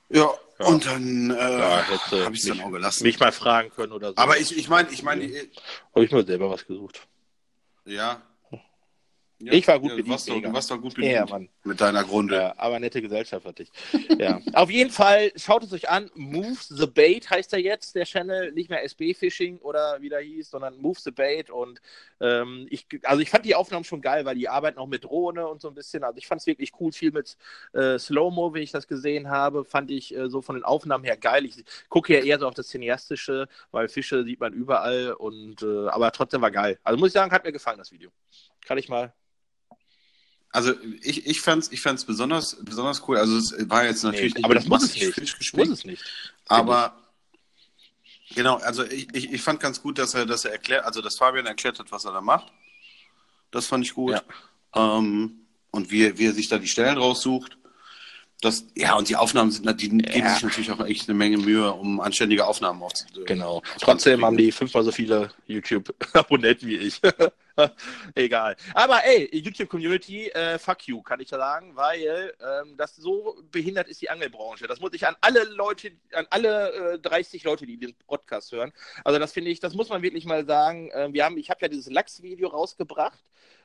[0.09, 0.67] Ja, Ja.
[0.67, 1.87] und dann äh, Ja,
[2.25, 3.03] habe ich es dann auch gelassen.
[3.03, 4.17] Mich mal fragen können oder so.
[4.17, 5.49] aber ich, ich meine, ich meine, äh,
[5.95, 7.07] Habe ich mir selber was gesucht.
[7.85, 8.23] ja.
[9.41, 9.53] Ja.
[9.53, 10.49] Ich war gut ja, bedient, Du warst, doch, mega.
[10.49, 11.49] du warst doch gut Ja, bedient Mann.
[11.65, 12.35] mit deiner Grunde.
[12.35, 13.71] Ja, aber nette Gesellschaft hatte ich.
[14.19, 14.41] Ja.
[14.55, 16.11] Auf jeden Fall, schaut es euch an.
[16.17, 18.51] Move the Bait heißt er jetzt, der Channel.
[18.53, 21.51] Nicht mehr SB Fishing oder wie der hieß, sondern Move the Bait.
[21.51, 21.81] Und
[22.21, 25.47] ähm, ich, also ich fand die Aufnahmen schon geil, weil die arbeiten auch mit Drohne
[25.47, 26.03] und so ein bisschen.
[26.03, 27.37] Also ich fand es wirklich cool, viel mit
[27.75, 31.17] äh, Slow-Mo, wie ich das gesehen habe, fand ich äh, so von den Aufnahmen her
[31.17, 31.45] geil.
[31.45, 35.87] Ich gucke ja eher so auf das Cineastische, weil Fische sieht man überall und äh,
[35.89, 36.79] aber trotzdem war geil.
[36.83, 38.11] Also muss ich sagen, hat mir gefallen, das Video.
[38.67, 39.13] Kann ich mal.
[40.51, 43.19] Also ich, ich fand es ich fand's besonders, besonders cool.
[43.19, 45.55] Also es war jetzt natürlich Nee, aber das muss es nicht.
[45.55, 46.03] Muss es nicht.
[46.47, 46.97] aber
[48.35, 51.19] genau, also ich, ich, ich fand ganz gut, dass er, dass er erklärt, also dass
[51.19, 52.51] Fabian erklärt hat, was er da macht.
[53.51, 54.23] Das fand ich gut.
[54.75, 57.58] Ähm, und wie, wie er sich da die Stellen raussucht.
[58.41, 61.73] Das, ja, und die Aufnahmen sind, die geben sich natürlich auch echt eine Menge Mühe,
[61.73, 63.27] um anständige Aufnahmen aufzunehmen.
[63.27, 63.63] Genau.
[63.81, 67.01] Trotzdem haben die fünfmal so viele YouTube-Abonnenten wie ich.
[68.15, 68.57] Egal.
[68.75, 74.01] Aber ey, YouTube-Community, äh, fuck you, kann ich sagen, weil ähm, das so behindert ist
[74.01, 74.69] die Angelbranche.
[74.69, 78.73] Das muss ich an alle Leute, an alle äh, 30 Leute, die den Podcast hören.
[79.05, 80.91] Also das finde ich, das muss man wirklich mal sagen.
[80.95, 83.19] Ähm, wir haben, ich habe ja dieses Lachs-Video rausgebracht.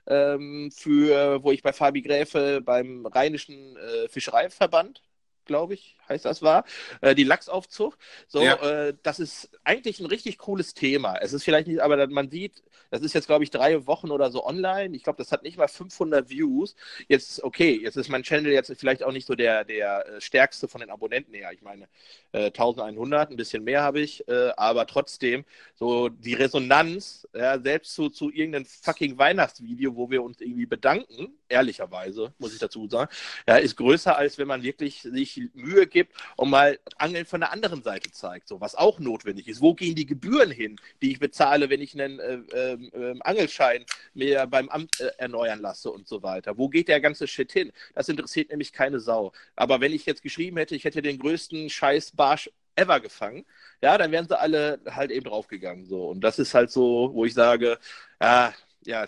[0.08, 5.02] Ähm, für, wo ich bei Fabi Gräfe beim Rheinischen äh, Fischereiverband,
[5.46, 6.66] glaube ich, heißt das war,
[7.02, 7.98] äh, die Lachsaufzucht.
[8.28, 8.56] So, Ja.
[8.56, 11.18] äh, das ist eigentlich ein richtig cooles Thema.
[11.18, 14.30] Es ist vielleicht nicht, aber man sieht, das ist jetzt, glaube ich, drei Wochen oder
[14.32, 14.96] so online.
[14.96, 16.76] Ich glaube, das hat nicht mal 500 Views.
[17.08, 20.68] Jetzt, okay, jetzt ist mein Channel jetzt vielleicht auch nicht so der, der äh, stärkste
[20.68, 21.52] von den Abonnenten her.
[21.54, 21.88] Ich meine,
[22.34, 27.94] äh, 1100, ein bisschen mehr habe ich, äh, aber trotzdem, so die Resonanz, ja, selbst
[27.96, 33.10] zu, zu irgendeinem fucking Weihnachtsvideo, wo wir uns irgendwie bedanken, ehrlicherweise, muss ich dazu sagen,
[33.48, 37.52] ja, ist größer, als wenn man wirklich sich Mühe gibt und mal Angeln von der
[37.52, 39.62] anderen Seite zeigt, so was auch notwendig ist.
[39.62, 44.46] Wo gehen die Gebühren hin, die ich bezahle, wenn ich einen äh, ähm, Angelschein mir
[44.48, 46.58] beim Amt äh, erneuern lasse und so weiter?
[46.58, 47.72] Wo geht der ganze Shit hin?
[47.96, 49.32] Das interessiert nämlich keine Sau.
[49.56, 53.46] Aber wenn ich jetzt geschrieben hätte, ich hätte den größten Scheiß Barsch ever gefangen,
[53.82, 55.86] ja, dann wären sie alle halt eben draufgegangen.
[55.86, 56.08] So.
[56.10, 57.78] Und das ist halt so, wo ich sage,
[58.22, 58.54] ja,
[58.86, 59.06] ja,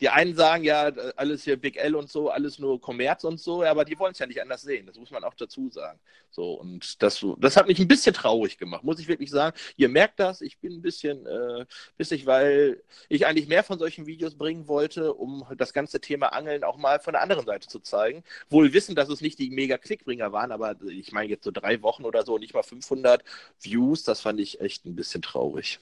[0.00, 3.62] die einen sagen ja, alles hier Big L und so, alles nur Kommerz und so,
[3.64, 4.86] aber die wollen es ja nicht anders sehen.
[4.86, 5.98] Das muss man auch dazu sagen.
[6.30, 9.56] So, und das, das hat mich ein bisschen traurig gemacht, muss ich wirklich sagen.
[9.76, 11.66] Ihr merkt das, ich bin ein bisschen äh,
[11.98, 16.64] bissig, weil ich eigentlich mehr von solchen Videos bringen wollte, um das ganze Thema Angeln
[16.64, 18.24] auch mal von der anderen Seite zu zeigen.
[18.48, 21.82] Wohl wissen, dass es nicht die mega Klickbringer waren, aber ich meine jetzt so drei
[21.82, 23.22] Wochen oder so, nicht mal 500
[23.60, 25.80] Views, das fand ich echt ein bisschen traurig.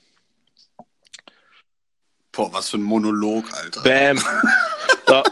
[2.40, 3.83] Boah, was für ein Monolog, Alter.
[3.83, 4.18] Bam.
[5.07, 5.22] So.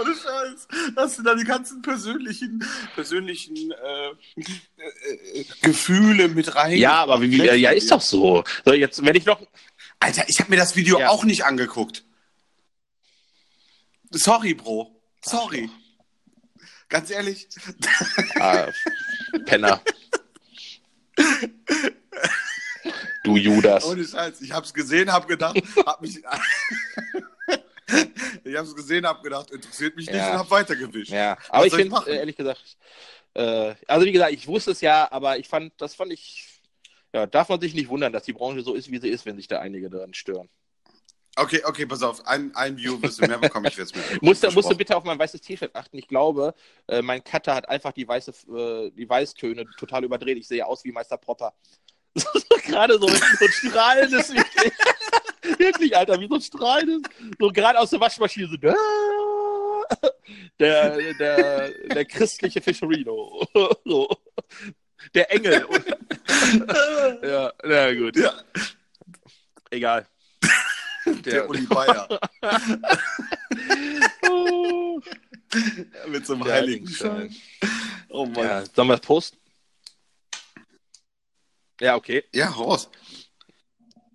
[0.00, 0.68] Ohne Scheiß.
[0.96, 4.08] Hast du da die ganzen persönlichen, persönlichen äh,
[4.40, 6.76] äh, äh, Gefühle mit rein?
[6.76, 8.42] Ja, aber wie, wie, ja, ist doch so.
[8.64, 9.40] So, jetzt, wenn ich noch.
[10.00, 11.10] Alter, ich habe mir das Video Ja.
[11.10, 12.04] auch nicht angeguckt.
[14.10, 14.90] Sorry, Bro.
[15.22, 15.70] Sorry.
[16.88, 17.46] Ganz ehrlich.
[18.40, 18.68] Ah,
[19.44, 19.80] Penner.
[23.26, 23.84] du Judas.
[23.84, 24.40] Ohne Scheiß.
[24.40, 26.18] Ich hab's gesehen, hab gedacht, hab mich.
[28.44, 30.32] ich hab's gesehen, hab gedacht, interessiert mich nicht Ja.
[30.32, 31.10] und hab weitergewischt.
[31.12, 32.76] Ja, aber Was ich finde, äh, ehrlich gesagt,
[33.34, 36.60] äh, also wie gesagt, ich wusste es ja, aber ich fand, das fand ich,
[37.12, 39.36] ja, darf man sich nicht wundern, dass die Branche so ist, wie sie ist, wenn
[39.36, 40.48] sich da einige daran stören.
[41.38, 42.26] Okay, okay, pass auf.
[42.26, 44.04] Ein, ein View wirst du mehr bekommen, ich jetzt mit.
[44.22, 45.98] Musst, du- musst du bitte auf mein weißes T-Shirt achten.
[45.98, 46.54] Ich glaube,
[46.88, 50.38] äh, mein Cutter hat einfach die weiße, äh, die Weißtöne total überdreht.
[50.38, 51.52] Ich sehe aus wie Meister Propper.
[52.64, 54.72] Gerade so, so ein strahlendes, wirklich,
[55.58, 58.56] wirklich, Alter, wie so ein strahlendes, so gerade aus der Waschmaschine, so,
[60.58, 63.46] der, der, der christliche Fischerino.
[63.84, 64.08] so.
[65.14, 65.64] Der Engel.
[67.22, 68.16] ja, na gut.
[68.16, 68.32] Ja,
[69.70, 70.06] Egal.
[71.24, 72.18] der, Uli Bayer.
[76.08, 77.34] Mit so einem der Heiligenschein.
[78.08, 78.44] Oh Mann.
[78.44, 79.38] Ja, sollen wir es posten?
[81.80, 82.24] Ja, okay.
[82.32, 82.88] Ja, raus.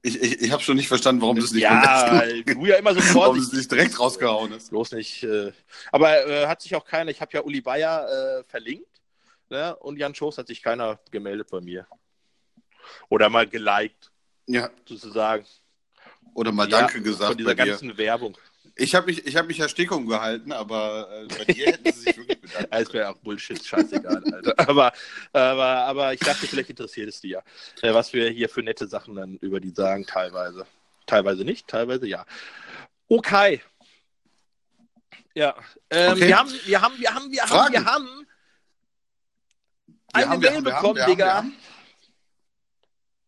[0.03, 2.93] Ich, ich, ich habe schon nicht verstanden, warum du es nicht Ja, du ja immer
[2.95, 4.69] so warum es nicht direkt rausgehauen hast.
[4.71, 5.23] Bloß nicht.
[5.23, 5.51] Äh,
[5.91, 9.01] aber äh, hat sich auch keiner, ich habe ja Uli Bayer äh, verlinkt
[9.49, 9.75] ne?
[9.75, 11.85] und Jan Schoß hat sich keiner gemeldet bei mir.
[13.09, 14.11] Oder mal geliked,
[14.47, 15.45] Ja, sozusagen.
[16.33, 18.35] oder mal Ja, Danke gesagt Von dieser ganzen Werbung.
[18.81, 21.99] Ich habe mich, ich hab mich ja Stickung gehalten, aber äh, bei dir hätten sie
[21.99, 22.69] sich wirklich bedankt.
[22.71, 24.53] Es wäre auch Bullshit, scheißegal, Alter.
[24.69, 24.91] Aber,
[25.33, 27.43] aber, aber ich dachte, vielleicht interessiert es dir,
[27.81, 30.65] äh, was wir hier für nette Sachen dann über die sagen, teilweise.
[31.05, 32.25] Teilweise nicht, teilweise ja.
[33.07, 33.61] Okay.
[35.35, 35.55] Ja.
[35.89, 36.27] Ähm, Okay.
[36.27, 38.27] Wir haben, wir haben, wir haben, wir haben, wir haben
[40.13, 41.33] eine haben, Mail bekommen, haben, Digga.
[41.35, 41.55] haben.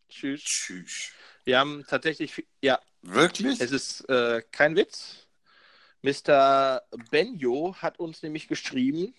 [0.10, 0.42] Tschüss.
[0.42, 1.12] Tschüss.
[1.46, 3.60] Wir haben tatsächlich, ja, Wirklich?
[3.60, 5.23] es ist äh, kein Witz.
[6.04, 6.82] Mr.
[7.10, 9.16] Benjo hat uns nämlich geschrieben,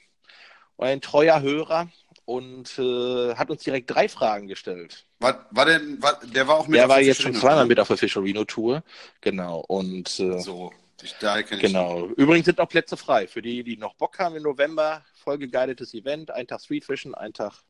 [0.79, 1.89] ein treuer Hörer,
[2.25, 5.07] und äh, hat uns direkt drei Fragen gestellt.
[5.19, 7.67] War, war denn, war, der war auch mit Der auf war der jetzt schon zweimal
[7.67, 8.83] mit auf der Fischerino-Tour.
[9.21, 9.61] Genau.
[9.61, 12.07] Und äh, So, ich, daher kenn ich genau.
[12.17, 15.05] Übrigens sind noch Plätze frei für die, die noch Bock haben im November.
[15.23, 17.63] Vollgeguidetes Event, ein Tag Streetfischen, ein Tag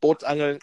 [0.00, 0.58] Bootsangeln.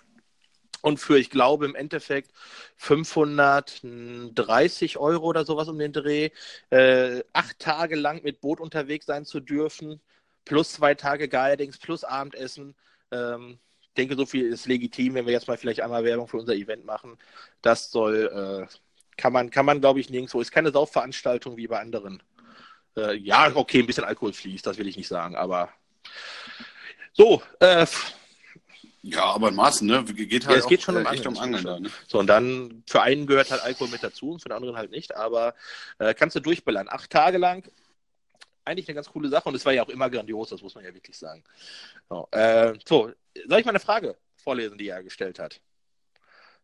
[0.87, 2.31] Und für, ich glaube, im Endeffekt
[2.77, 6.29] 530 Euro oder sowas um den Dreh,
[6.69, 9.99] äh, acht Tage lang mit Boot unterwegs sein zu dürfen,
[10.45, 12.73] plus zwei Tage Guidings, plus Abendessen.
[13.11, 16.37] Ähm, ich denke, so viel ist legitim, wenn wir jetzt mal vielleicht einmal Werbung für
[16.37, 17.17] unser Event machen.
[17.61, 18.65] Das soll, äh,
[19.17, 20.39] kann man, kann man, glaube ich, nirgendwo.
[20.39, 22.23] Ist keine Saufveranstaltung wie bei anderen.
[22.95, 25.69] Äh, ja, okay, ein bisschen Alkohol fließt, das will ich nicht sagen, aber
[27.11, 27.85] so, äh,
[29.09, 30.03] Ja, aber in Maßen, ne?
[30.03, 31.89] Geht Ja, halt es geht schon um äh, echt Angeln, um Angeln da, ne?
[32.07, 34.91] So, und dann für einen gehört halt Alkohol mit dazu und für den anderen halt
[34.91, 35.15] nicht.
[35.15, 35.55] Aber
[35.99, 36.87] äh, kannst du durchballern.
[36.89, 37.63] Acht Tage lang.
[38.65, 40.83] Eigentlich eine ganz coole Sache und es war ja auch immer grandios, das muss man
[40.83, 41.41] ja wirklich sagen.
[42.09, 43.11] So, äh, so
[43.47, 45.61] soll ich mal eine Frage vorlesen, die er gestellt hat?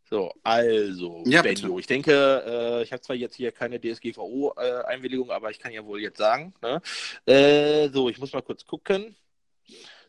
[0.09, 5.49] So, also, Ja, Benjo, ich denke, äh, ich habe zwar jetzt hier keine DSGVO-Einwilligung, aber
[5.49, 6.53] ich kann ja wohl jetzt sagen.
[6.61, 6.81] Ne?
[7.25, 9.15] Äh, so, ich muss mal kurz gucken.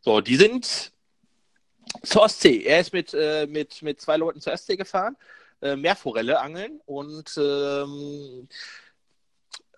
[0.01, 0.93] So, die sind
[2.03, 2.63] zur Ostsee.
[2.63, 5.17] Er ist mit, äh, mit, mit zwei Leuten zur Ostsee gefahren,
[5.63, 8.49] äh, Meerforelle angeln und ähm,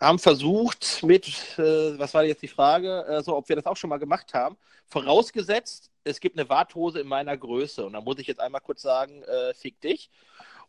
[0.01, 1.27] haben versucht mit,
[1.59, 4.35] äh, was war jetzt die Frage, äh, so, ob wir das auch schon mal gemacht
[4.35, 7.85] haben, vorausgesetzt, es gibt eine Warthose in meiner Größe.
[7.85, 10.11] Und da muss ich jetzt einmal kurz sagen, äh, fick dich.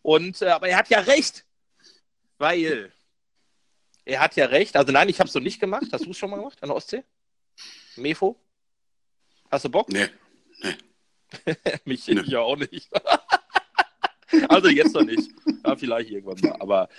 [0.01, 1.45] Und, äh, aber er hat ja recht,
[2.37, 2.91] weil
[4.05, 4.75] er hat ja recht.
[4.75, 5.87] Also nein, ich habe es so nicht gemacht.
[5.91, 7.03] Hast du es schon mal gemacht an der Ostsee?
[7.97, 8.35] Mefo?
[9.51, 9.89] Hast du Bock?
[9.89, 10.07] Nee.
[11.85, 12.23] Mich Nö.
[12.25, 12.89] ja auch nicht.
[14.49, 15.29] also jetzt noch nicht.
[15.65, 16.57] Ja, vielleicht irgendwann mal.
[16.59, 16.89] Aber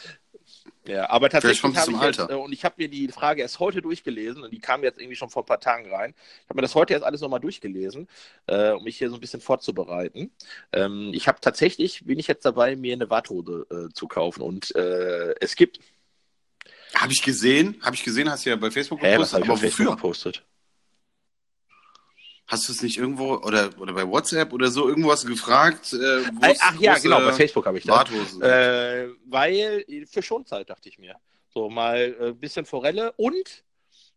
[0.86, 2.32] ja, aber tatsächlich habe zum ich jetzt, Alter.
[2.32, 5.16] äh, und ich habe mir die Frage erst heute durchgelesen und die kam jetzt irgendwie
[5.16, 6.14] schon vor ein paar Tagen rein.
[6.16, 8.08] Ich habe mir das heute erst alles nochmal durchgelesen,
[8.46, 10.30] äh, um mich hier so ein bisschen vorzubereiten.
[10.72, 14.74] Ähm, ich habe tatsächlich, bin ich jetzt dabei, mir eine Warthose äh, zu kaufen und
[14.76, 15.78] äh, es gibt,
[16.94, 19.60] Habe ich gesehen, habe ich gesehen, hast du ja bei Facebook gepostet, ich aber auf
[19.60, 19.96] Facebook wofür?
[19.96, 20.44] gepostet?
[22.48, 25.92] Hast du es nicht irgendwo oder, oder bei WhatsApp oder so irgendwas gefragt?
[25.92, 28.08] Äh, Äh, ach ja, genau, bei Facebook habe ich das.
[28.40, 31.16] Äh, weil für Schonzeit dachte ich mir.
[31.52, 33.64] So mal ein äh, bisschen Forelle und,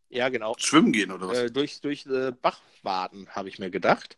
[0.10, 1.38] ja genau, Schwimmen gehen oder was?
[1.38, 4.18] äh, durch, durch äh, Bachwaden habe ich mir gedacht.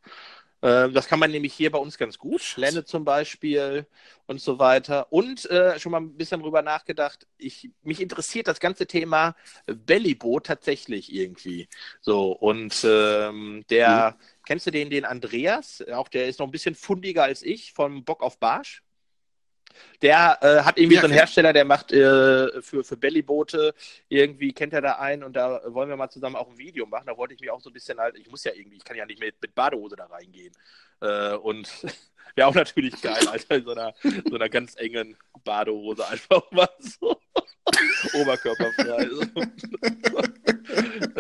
[0.64, 2.56] Äh, das kann man nämlich hier bei uns ganz gut.
[2.58, 3.86] Lenne zum Beispiel
[4.28, 5.12] und so weiter.
[5.12, 7.28] Und äh, schon mal ein bisschen drüber nachgedacht.
[7.38, 9.36] Ich, mich interessiert das ganze Thema
[9.68, 11.68] Bellyboot tatsächlich irgendwie.
[12.02, 15.84] So, und ähm, der, kennst du den, den Andreas?
[15.92, 18.83] Auch der ist noch ein bisschen fundiger als ich, vom Bock auf Barsch.
[20.02, 23.74] Der äh, hat irgendwie ja, so einen Hersteller, der macht äh, für, für Bellyboote,
[24.10, 27.06] irgendwie kennt er da einen und da wollen wir mal zusammen auch ein Video machen.
[27.08, 28.98] Da wollte ich mich auch so ein bisschen halt, ich muss ja irgendwie, ich kann
[28.98, 30.54] ja nicht mit, mit Badehose da reingehen.
[31.02, 31.70] Äh, und
[32.36, 33.94] wäre auch natürlich geil, Alter, in so einer,
[34.30, 37.20] so einer ganz engen Badehose einfach mal so
[38.14, 39.10] oberkörperfrei.
[39.10, 39.24] So.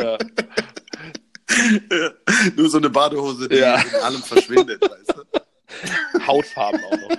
[0.02, 0.18] ja.
[2.56, 3.80] Nur so eine Badehose, die ja.
[3.80, 6.26] in allem verschwindet, weißt du?
[6.28, 7.18] Hautfarben auch noch.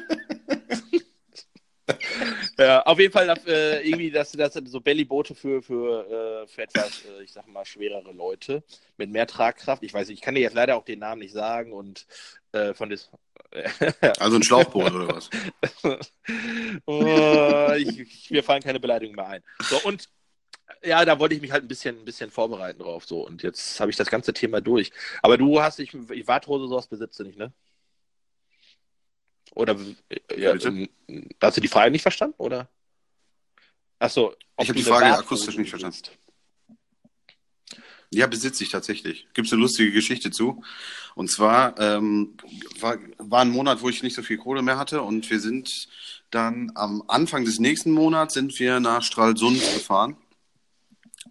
[2.64, 7.04] Ja, auf jeden Fall äh, irgendwie das, das so Bellyboote für, für, äh, für etwas,
[7.04, 8.62] äh, ich sag mal, schwerere Leute
[8.96, 9.82] mit mehr Tragkraft.
[9.82, 12.06] Ich weiß nicht, ich kann dir jetzt leider auch den Namen nicht sagen und
[12.52, 13.10] äh, von des.
[14.18, 15.30] also ein Schlauchboot oder was?
[16.86, 19.42] oh, ich, ich, mir fallen keine Beleidigungen mehr ein.
[19.62, 20.08] So, und
[20.82, 23.04] ja, da wollte ich mich halt ein bisschen, ein bisschen vorbereiten drauf.
[23.04, 24.90] So, und jetzt habe ich das ganze Thema durch.
[25.22, 25.92] Aber du hast dich,
[26.26, 27.52] Warthose sowas besitzt du nicht, ne?
[29.54, 29.76] Oder
[30.36, 30.88] ja, ähm,
[31.40, 32.68] hast du die Frage nicht verstanden, oder?
[33.98, 35.98] Achso, ich habe die Frage akustisch nicht verstanden.
[38.10, 39.26] Ja, besitze ich tatsächlich.
[39.34, 40.62] Gibt es eine lustige Geschichte zu.
[41.14, 42.36] Und zwar ähm,
[42.78, 45.88] war, war ein Monat, wo ich nicht so viel Kohle mehr hatte und wir sind
[46.30, 50.16] dann am Anfang des nächsten Monats sind wir nach Stralsund gefahren,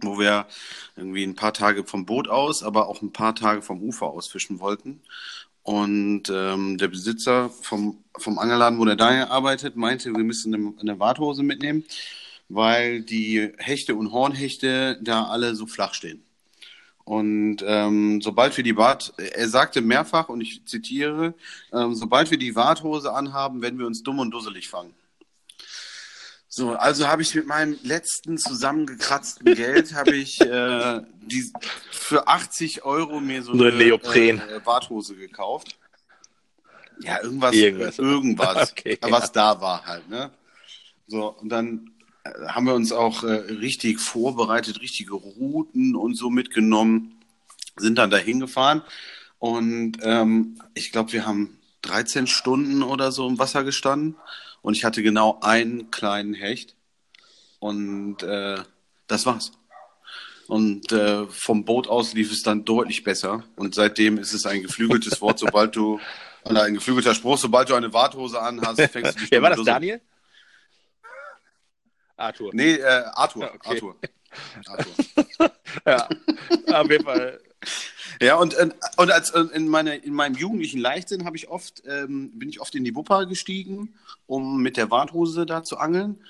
[0.02, 0.48] wo wir
[0.96, 4.28] irgendwie ein paar Tage vom Boot aus, aber auch ein paar Tage vom Ufer aus
[4.28, 5.02] fischen wollten.
[5.64, 10.74] Und ähm, der Besitzer vom, vom Angelladen, wo der Daniel arbeitet, meinte, wir müssen eine,
[10.80, 11.86] eine Warthose mitnehmen,
[12.50, 16.24] weil die Hechte und Hornhechte da alle so flach stehen.
[17.06, 21.34] Und ähm, sobald wir die Bart, er sagte mehrfach, und ich zitiere,
[21.74, 24.94] ähm, sobald wir die Warthose anhaben, werden wir uns dumm und dusselig fangen.
[26.56, 31.52] So, also habe ich mit meinem letzten zusammengekratzten Geld habe ich äh, die,
[31.90, 34.38] für 80 Euro mir so, so eine Neopren.
[34.38, 35.80] Äh, Barthose gekauft.
[37.00, 39.32] Ja, irgendwas, irgendwas, irgendwas okay, was ja.
[39.34, 40.30] da war halt, ne?
[41.08, 41.90] So, und dann
[42.24, 47.20] äh, haben wir uns auch äh, richtig vorbereitet, richtige Routen und so mitgenommen,
[47.78, 48.84] sind dann dahin gefahren
[49.40, 54.18] und ähm, ich glaube, wir haben 13 Stunden oder so im Wasser gestanden
[54.64, 56.76] und ich hatte genau einen kleinen Hecht
[57.60, 58.58] und äh,
[59.08, 59.52] das war's.
[60.48, 63.44] Und äh, vom Boot aus lief es dann deutlich besser.
[63.56, 66.00] Und seitdem ist es ein geflügeltes Wort, sobald du,
[66.44, 69.64] oder ein geflügelter Spruch, sobald du eine Warthose anhast, fängst du dich Wer war das,
[69.64, 70.02] Daniel?
[72.16, 72.52] Arthur.
[72.54, 73.52] Nee, äh, Arthur.
[73.54, 73.70] Okay.
[73.70, 73.96] Arthur.
[74.66, 75.52] Arthur.
[75.86, 76.10] ja,
[76.82, 77.40] auf jeden Fall
[78.24, 81.84] ja, und, äh, und als äh, in, meine, in meinem jugendlichen Leichtsinn habe ich oft,
[81.86, 86.22] ähm, bin ich oft in die Wupper gestiegen, um mit der Warthose da zu angeln.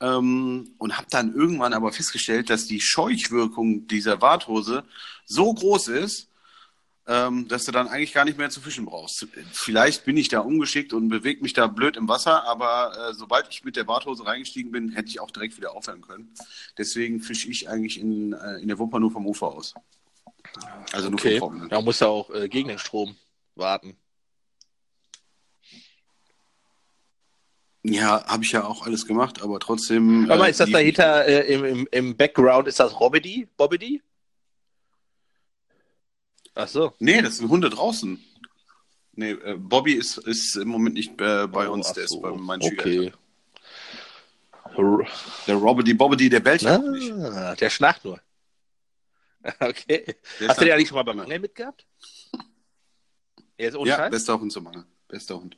[0.00, 4.84] Ähm, und habe dann irgendwann aber festgestellt, dass die Scheuchwirkung dieser Warthose
[5.24, 6.28] so groß ist,
[7.08, 9.26] ähm, dass du dann eigentlich gar nicht mehr zu fischen brauchst.
[9.52, 13.48] Vielleicht bin ich da ungeschickt und bewege mich da blöd im Wasser, aber äh, sobald
[13.48, 16.32] ich mit der Warthose reingestiegen bin, hätte ich auch direkt wieder aufhören können.
[16.76, 19.74] Deswegen fische ich eigentlich in, äh, in der Wupper nur vom Ufer aus.
[20.92, 21.40] Also nur okay.
[21.68, 23.16] Da muss er auch äh, gegen den Strom
[23.54, 23.96] warten.
[27.82, 30.30] Ja, habe ich ja auch alles gemacht, aber trotzdem.
[30.30, 33.48] Aber äh, ist das dahinter äh, im, im, im Background, ist das Robbedy?
[33.56, 34.02] Bobbedy?
[36.54, 36.92] Ach so.
[36.98, 38.22] Nee, das sind Hunde draußen.
[39.12, 42.16] Nee, äh, Bobby ist, ist im Moment nicht äh, bei oh, uns, der so.
[42.16, 43.12] ist bei meinen okay.
[45.46, 48.20] Der Robbedy Bobbedy, der bellt ah, Der schnarcht nur.
[49.60, 50.16] Okay.
[50.40, 51.86] Der Hast du den eigentlich schon mal beim Angeln mitgehabt?
[53.56, 54.10] Er ist ohne ja, Scheiß?
[54.10, 54.86] bester Hund zum Angeln.
[55.08, 55.56] Bester Hund.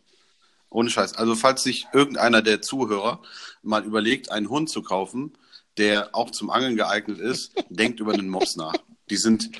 [0.70, 1.14] Ohne Scheiß.
[1.14, 3.22] Also falls sich irgendeiner der Zuhörer
[3.62, 5.36] mal überlegt, einen Hund zu kaufen,
[5.76, 8.74] der auch zum Angeln geeignet ist, denkt über einen Mops nach.
[9.10, 9.50] Die sind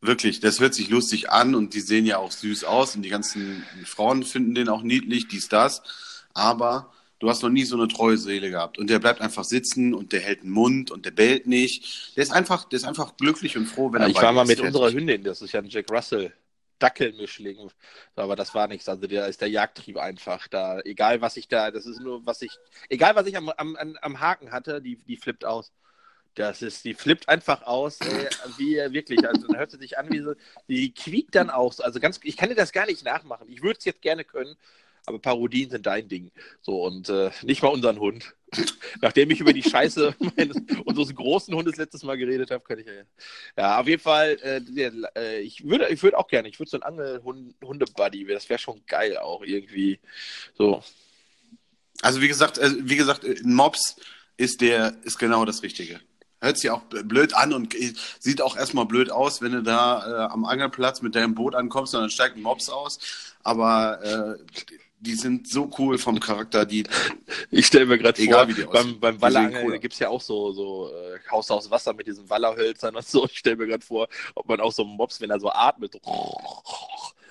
[0.00, 3.08] wirklich, das hört sich lustig an und die sehen ja auch süß aus und die
[3.08, 5.82] ganzen Frauen finden den auch niedlich, dies, das.
[6.34, 8.78] Aber du hast noch nie so eine treue Seele gehabt.
[8.78, 12.16] Und der bleibt einfach sitzen und der hält den Mund und der bellt nicht.
[12.16, 14.46] Der ist einfach, der ist einfach glücklich und froh, wenn ja, er Ich war mal
[14.46, 16.32] mit unserer Hündin, das ist ja ein Jack Russell.
[16.78, 17.70] Dackelmischling,
[18.16, 18.86] aber das war nichts.
[18.86, 20.80] Also der ist der Jagdtrieb einfach da.
[20.80, 22.50] Egal was ich da, das ist nur was ich,
[22.90, 25.72] egal was ich am, am, am Haken hatte, die, die flippt aus.
[26.34, 29.26] Das ist, die flippt einfach aus, ey, wie wirklich.
[29.26, 30.34] Also dann hört sie sich an, wie so,
[30.68, 31.78] die quiekt dann auch.
[31.78, 33.48] Also ganz, ich kann dir das gar nicht nachmachen.
[33.48, 34.54] Ich würde es jetzt gerne können,
[35.06, 36.30] aber Parodien sind dein Ding.
[36.60, 38.34] So, und äh, nicht mal unseren Hund.
[39.00, 42.86] Nachdem ich über die Scheiße meines, unseres großen Hundes letztes Mal geredet habe, kann ich
[42.86, 42.92] ja.
[43.56, 46.70] Ja, auf jeden Fall, äh, der, äh, ich würde ich würd auch gerne, ich würde
[46.70, 50.00] so ein Angel-Hunde-Buddy, das wäre schon geil auch irgendwie.
[50.54, 50.82] So.
[52.02, 53.96] Also wie gesagt, äh, wie gesagt, ein Mops
[54.36, 56.00] ist der, ist genau das Richtige.
[56.40, 57.74] Hört sich auch blöd an und
[58.20, 61.94] sieht auch erstmal blöd aus, wenn du da äh, am Angelplatz mit deinem Boot ankommst
[61.94, 62.98] und dann steigt ein Mops aus.
[63.42, 64.60] Aber äh,
[64.98, 66.84] die sind so cool vom Charakter, die.
[67.50, 70.20] Ich stelle mir gerade vor, wie die beim, beim Wallerangeln cool gibt es ja auch
[70.20, 73.24] so, so äh, Haus aus Wasser mit diesen Wallerhölzern und so.
[73.26, 75.92] Ich stelle mir gerade vor, ob man auch so einen Mops, wenn er so atmet,
[75.92, 76.00] so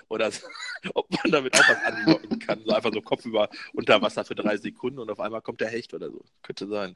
[0.10, 0.48] oder so,
[0.94, 2.62] ob man damit auch was anlocken kann.
[2.66, 5.70] So einfach so Kopf über unter Wasser für drei Sekunden und auf einmal kommt der
[5.70, 6.22] Hecht oder so.
[6.44, 6.96] Könnte sein.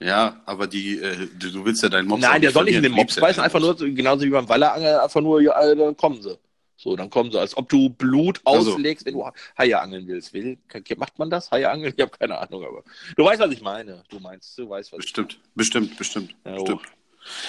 [0.00, 2.24] Ja, aber die, äh, du willst ja deinen Mops.
[2.24, 2.92] auch Nein, der soll nicht in den.
[2.92, 6.36] Mops ja beißen, einfach nur, genauso wie beim Wallerangeln, einfach nur, ja, dann kommen sie.
[6.82, 7.38] So, dann kommen sie.
[7.38, 8.72] Als ob du Blut Also.
[8.72, 9.24] auslegst, wenn du
[9.56, 10.32] Haie angeln willst.
[10.32, 10.58] Will,
[10.96, 11.48] macht man das?
[11.52, 11.94] Haie angeln?
[11.96, 12.82] Ich habe keine Ahnung, aber
[13.16, 14.02] du weißt, was ich meine.
[14.08, 16.34] Du meinst, du weißt, was ich Bestimmt, bestimmt, bestimmt.
[16.44, 16.82] Ja, bestimmt.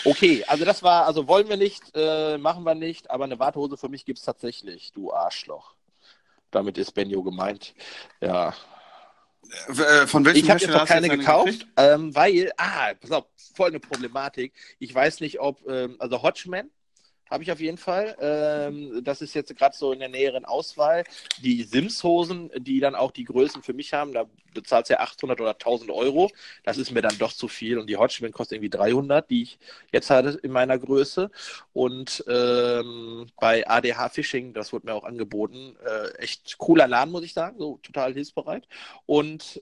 [0.05, 3.75] Okay, also das war, also wollen wir nicht, äh, machen wir nicht, aber eine Warthose
[3.75, 5.73] für mich gibt es tatsächlich, du Arschloch.
[6.51, 7.73] Damit ist Benjo gemeint.
[8.21, 8.53] Ja.
[9.67, 13.25] Äh, Von welchem Ich habe jetzt noch keine eine gekauft, ähm, weil, ah, pass auf,
[13.55, 14.53] voll eine Problematik.
[14.77, 16.69] Ich weiß nicht, ob, ähm, also Hodgman
[17.29, 18.15] habe ich auf jeden Fall.
[18.19, 21.03] Ähm, das ist jetzt gerade so in der näheren Auswahl.
[21.41, 25.41] Die Sims-Hosen, die dann auch die Größen für mich haben, da bezahlst du ja 800
[25.41, 26.29] oder 1000 Euro.
[26.63, 27.77] Das ist mir dann doch zu viel.
[27.79, 29.59] Und die Hodgman kostet irgendwie 300, die ich
[29.91, 31.31] jetzt hatte in meiner Größe.
[31.73, 37.23] Und ähm, bei ADH Fishing, das wurde mir auch angeboten, äh, echt cooler Laden, muss
[37.23, 38.67] ich sagen, so total hilfsbereit.
[39.05, 39.61] Und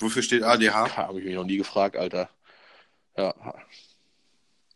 [0.00, 0.96] Wofür steht ADH?
[0.96, 2.28] habe ich mich noch nie gefragt, Alter.
[3.16, 3.34] Ja,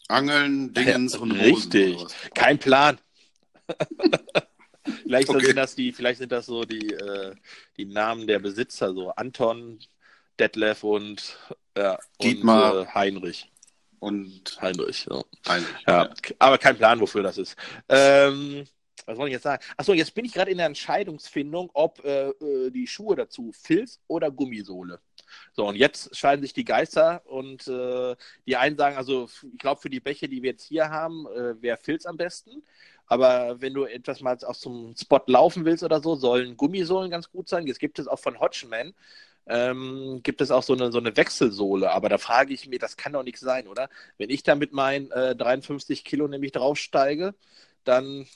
[0.09, 1.43] Angeln, Dingens Ja, und Hosen.
[1.43, 1.97] richtig.
[2.35, 2.99] kein Plan.
[5.03, 5.47] vielleicht Okay.
[5.47, 7.35] sind das die, vielleicht sind das so die, äh,
[7.77, 9.79] die Namen der Besitzer, so Anton,
[10.38, 11.38] Detlef und,
[11.77, 12.75] ja, Dietmar.
[12.81, 13.51] und äh, Heinrich.
[14.01, 15.23] Und Heinrich, ja.
[15.49, 15.75] Heinrich.
[15.87, 17.57] Ja, aber kein Plan, wofür das ist.
[17.88, 18.65] Ähm,
[19.07, 19.62] was soll ich jetzt sagen?
[19.77, 24.01] Achso, jetzt bin ich gerade in der Entscheidungsfindung, ob äh, äh, die Schuhe dazu Filz
[24.09, 25.01] oder Gummisohle.
[25.53, 28.16] So, und jetzt scheiden sich die Geister und äh,
[28.47, 31.61] die einen sagen, also ich glaube, für die Bäche, die wir jetzt hier haben, äh,
[31.61, 32.62] wäre Filz am besten.
[33.07, 37.31] Aber wenn du etwas mal aus zum Spot laufen willst oder so, sollen Gummisohlen ganz
[37.31, 37.66] gut sein.
[37.66, 38.95] Jetzt gibt es auch von Hodgman,
[39.47, 41.90] ähm, gibt es auch so eine, so eine Wechselsohle.
[41.90, 43.88] Aber da frage ich mich, das kann doch nichts sein, oder?
[44.18, 47.35] Wenn ich da mit meinen äh, 53 Kilo nämlich draufsteige,
[47.85, 48.27] dann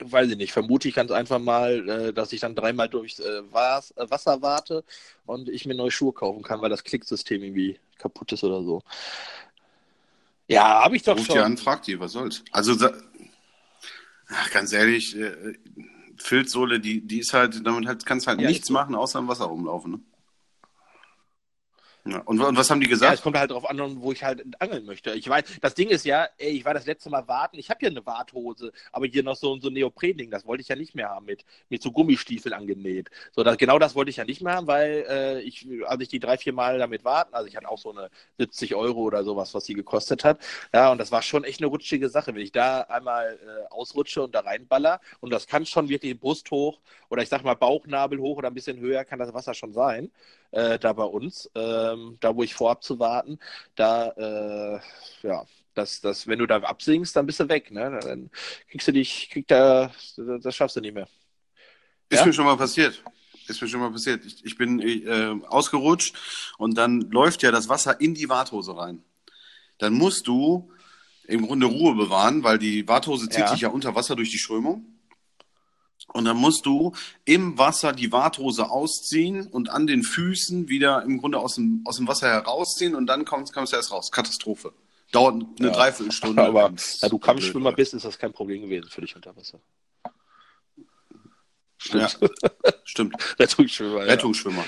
[0.00, 3.38] weiß ich nicht, vermute ich ganz einfach mal, äh, dass ich dann dreimal durchs äh,
[3.38, 4.84] äh, Wasser warte
[5.26, 8.82] und ich mir neue Schuhe kaufen kann, weil das Klicksystem irgendwie kaputt ist oder so.
[10.48, 11.36] Ja, habe ich doch Ruft schon.
[11.36, 12.42] die an, fragt die, was soll's.
[12.50, 12.76] Also,
[14.28, 15.54] ach, ganz ehrlich, äh,
[16.16, 19.44] Filzsohle, die, die ist halt, damit halt, kannst halt Ja, nichts machen, außer im Wasser
[19.44, 19.92] rumlaufen.
[19.92, 20.00] Ne?
[22.04, 22.18] Ja.
[22.24, 23.14] Und, und was haben die Ja, gesagt?
[23.14, 25.12] es kommt halt darauf an, wo ich halt angeln möchte.
[25.12, 27.58] Ich weiß, das Ding ist ja, ey, ich war das letzte Mal warten.
[27.58, 30.28] Ich habe hier eine Warthose, aber hier noch so, so ein Neopren-Ding.
[30.30, 33.10] Das wollte ich ja nicht mehr haben mit, mit so Gummistiefeln angenäht.
[33.30, 36.08] So, das, genau das wollte ich ja nicht mehr haben, weil äh, ich, als ich
[36.08, 39.22] die drei, vier Mal damit warten, also ich hatte auch so eine 70 Euro oder
[39.22, 40.40] sowas, was sie gekostet hat.
[40.74, 42.34] Ja, und das war schon echt eine rutschige Sache.
[42.34, 46.50] Wenn ich da einmal äh, ausrutsche und da reinballer, und das kann schon wirklich Brust
[46.50, 49.72] hoch oder ich sag mal Bauchnabel hoch oder ein bisschen höher kann das Wasser schon
[49.72, 50.10] sein
[50.52, 53.38] äh, da bei uns, ähm, da wo ich vorhab zu warten,
[53.74, 54.80] da, äh,
[55.26, 57.98] ja, das, das, wenn du da absinkst, dann bist du weg, ne?
[58.02, 58.30] Dann
[58.70, 61.08] kriegst du dich, krieg da, das schaffst du nicht mehr.
[62.10, 62.26] Ist Ja?
[62.26, 63.02] mir schon mal passiert.
[63.48, 64.24] Ist mir schon mal passiert.
[64.24, 66.14] Ich, ich bin äh, ausgerutscht
[66.58, 69.02] und dann läuft ja das Wasser in die Warthose rein.
[69.78, 70.70] Dann musst du
[71.26, 73.48] im Grunde Ruhe bewahren, weil die Warthose zieht Ja.
[73.48, 74.86] sich ja unter Wasser durch die Strömung.
[76.08, 76.92] Und dann musst du
[77.24, 81.96] im Wasser die Warthose ausziehen und an den Füßen wieder im Grunde aus dem, aus
[81.96, 84.10] dem Wasser herausziehen und dann kommst, kommst du erst raus.
[84.10, 84.72] Katastrophe.
[85.12, 85.74] Dauert eine Ja.
[85.74, 86.42] Dreiviertelstunde.
[86.46, 89.60] Aber da du Kampfschwimmer bist, ist das kein Problem gewesen für dich unter Wasser.
[91.92, 92.32] Ja, Stimmt.
[92.84, 93.38] stimmt.
[93.38, 93.98] Rettungsschwimmer.
[94.00, 94.04] Ja.
[94.04, 94.64] Rettungsschwimmer.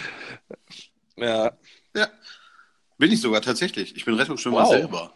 [1.16, 1.52] Ja.
[1.94, 2.08] Ja.
[2.98, 3.94] Bin ich sogar tatsächlich.
[3.96, 4.68] Ich bin Rettungsschwimmer Wow.
[4.70, 5.12] selber.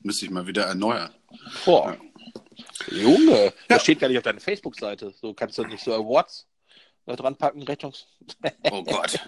[0.00, 1.10] Müsste ich mal wieder erneuern.
[1.64, 1.96] Boah.
[2.90, 5.14] Junge, das steht gar nicht auf deiner Facebook-Seite.
[5.20, 6.46] So kannst du nicht so Awards
[7.06, 8.06] da dran packen, Rettungs.
[8.70, 9.18] Oh Gott.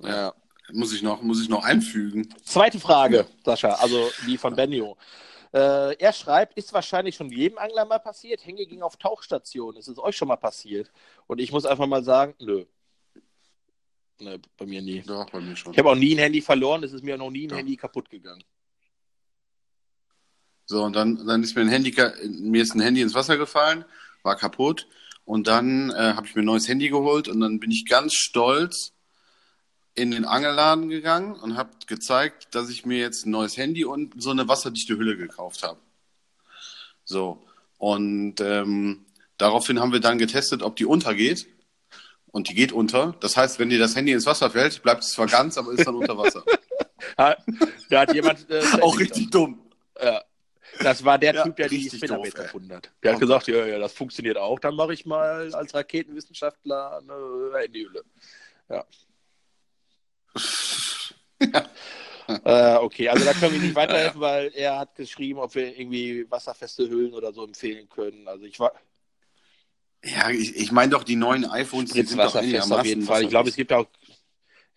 [0.00, 0.34] Ja.
[0.70, 2.28] Muss ich noch, muss ich noch einfügen.
[2.44, 4.98] Zweite Frage, Sascha, also die von Benio.
[5.52, 8.44] Äh, er schreibt, ist wahrscheinlich schon jedem Angler mal passiert.
[8.44, 9.76] Hänge ging auf Tauchstation.
[9.76, 10.92] Ist es euch schon mal passiert?
[11.26, 12.66] Und ich muss einfach mal sagen, nö.
[14.20, 15.00] Nö, bei mir nie.
[15.00, 15.72] Doch, bei mir schon.
[15.72, 16.84] Ich habe auch nie ein Handy verloren.
[16.84, 17.56] Es ist mir noch nie ein Ja.
[17.56, 18.44] Handy kaputt gegangen.
[20.68, 21.96] So, und dann, dann ist mir ein Handy,
[22.28, 23.86] mir ist ein Handy ins Wasser gefallen,
[24.22, 24.86] war kaputt.
[25.24, 28.12] Und dann äh, habe ich mir ein neues Handy geholt und dann bin ich ganz
[28.12, 28.92] stolz
[29.94, 34.22] in den Angelladen gegangen und habe gezeigt, dass ich mir jetzt ein neues Handy und
[34.22, 35.80] so eine wasserdichte Hülle gekauft habe.
[37.04, 37.46] So.
[37.78, 39.06] Und ähm,
[39.38, 41.46] daraufhin haben wir dann getestet, ob die untergeht.
[42.26, 43.16] Und die geht unter.
[43.20, 45.86] Das heißt, wenn dir das Handy ins Wasser fällt, bleibt es zwar ganz, aber ist
[45.86, 46.44] dann unter Wasser.
[47.16, 48.50] Da hat jemand.
[48.50, 49.58] Äh, Auch richtig dumm.
[50.00, 50.22] Ja.
[50.82, 52.90] Das war der Ja, Typ, der die Spinnerwelt erfunden hat.
[53.02, 57.58] Der hat gesagt, ja, ja, das funktioniert auch, dann mache ich mal als Raketenwissenschaftler eine
[57.58, 58.04] Handyhülle.
[58.68, 58.84] Ja.
[62.44, 66.30] Äh, okay, also da können wir nicht weiterhelfen, weil er hat geschrieben, ob wir irgendwie
[66.30, 68.28] wasserfeste Hüllen oder so empfehlen können.
[68.28, 68.72] Also ich war
[70.04, 72.44] Ja, ich, ich meine doch, die neuen iPhones, die sind doch auf
[72.84, 73.22] jeden Fall.
[73.22, 73.86] Ich glaube, es gibt auch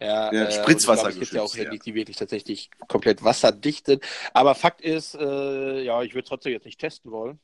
[0.01, 2.69] ja, Ja, äh, Spritzwasser und ich glaube, es gibt ja auch Handys, die wirklich tatsächlich
[2.87, 4.03] komplett wasserdicht sind.
[4.33, 7.39] Aber Fakt ist, äh, ja, ich würde es trotzdem jetzt nicht testen wollen.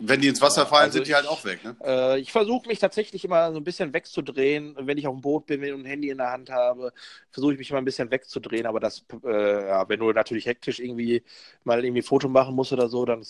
[0.00, 1.76] Wenn die ins Wasser fallen, Also sind die ich- halt auch weg, ne?
[1.84, 4.76] Äh, ich versuche mich tatsächlich immer so ein bisschen wegzudrehen.
[4.78, 6.92] Wenn ich auf dem Boot bin und ein Handy in der Hand habe,
[7.32, 8.66] versuche ich mich immer ein bisschen wegzudrehen.
[8.66, 11.22] Aber das, äh, ja, wenn du natürlich hektisch irgendwie
[11.64, 13.24] mal irgendwie ein Foto machen musst oder so, dann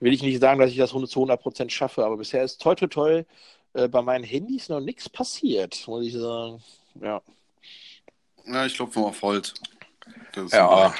[0.00, 2.04] will ich nicht sagen, dass ich das zu 100% schaffe.
[2.04, 3.24] Aber bisher ist toi toi toi
[3.74, 6.62] äh, bei meinen Handys noch nichts passiert, muss ich sagen.
[7.00, 7.20] Ja.
[8.46, 9.54] Ja, ich klopfe mal auf Holz.
[10.52, 10.94] Ja.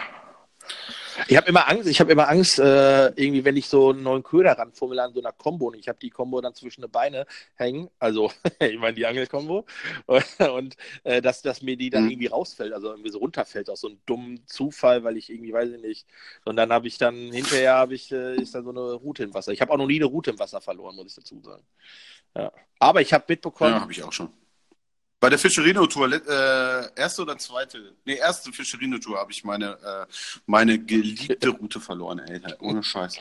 [1.28, 4.22] Ich habe immer Angst, ich habe immer Angst, äh, irgendwie, wenn ich so einen neuen
[4.22, 7.26] Köder ranfummel an so einer Combo und ich habe die Combo dann zwischen die Beine
[7.54, 8.30] hängen, also
[8.60, 9.64] ich meine die Angelkombo,
[10.54, 12.10] und äh, dass, dass mir die dann Mhm.
[12.10, 15.70] irgendwie rausfällt, also irgendwie so runterfällt aus so einem dummen Zufall, weil ich irgendwie, weiß
[15.70, 16.06] ich nicht.
[16.44, 19.32] Und dann habe ich dann, hinterher habe ich, äh, ist da so eine Route im
[19.32, 19.52] Wasser.
[19.52, 21.62] Ich habe auch noch nie eine Route im Wasser verloren, muss ich dazu sagen.
[22.36, 22.52] Ja.
[22.78, 24.28] Aber ich habe mitbekommen, Ja, habe ich auch schon.
[25.18, 27.94] Bei der Fischerino-Tour, äh, erste oder zweite?
[28.04, 30.12] Nee, erste Fischerino-Tour habe ich meine, äh,
[30.44, 32.40] meine geliebte Route verloren, ey.
[32.60, 33.18] Ohne Scheiß.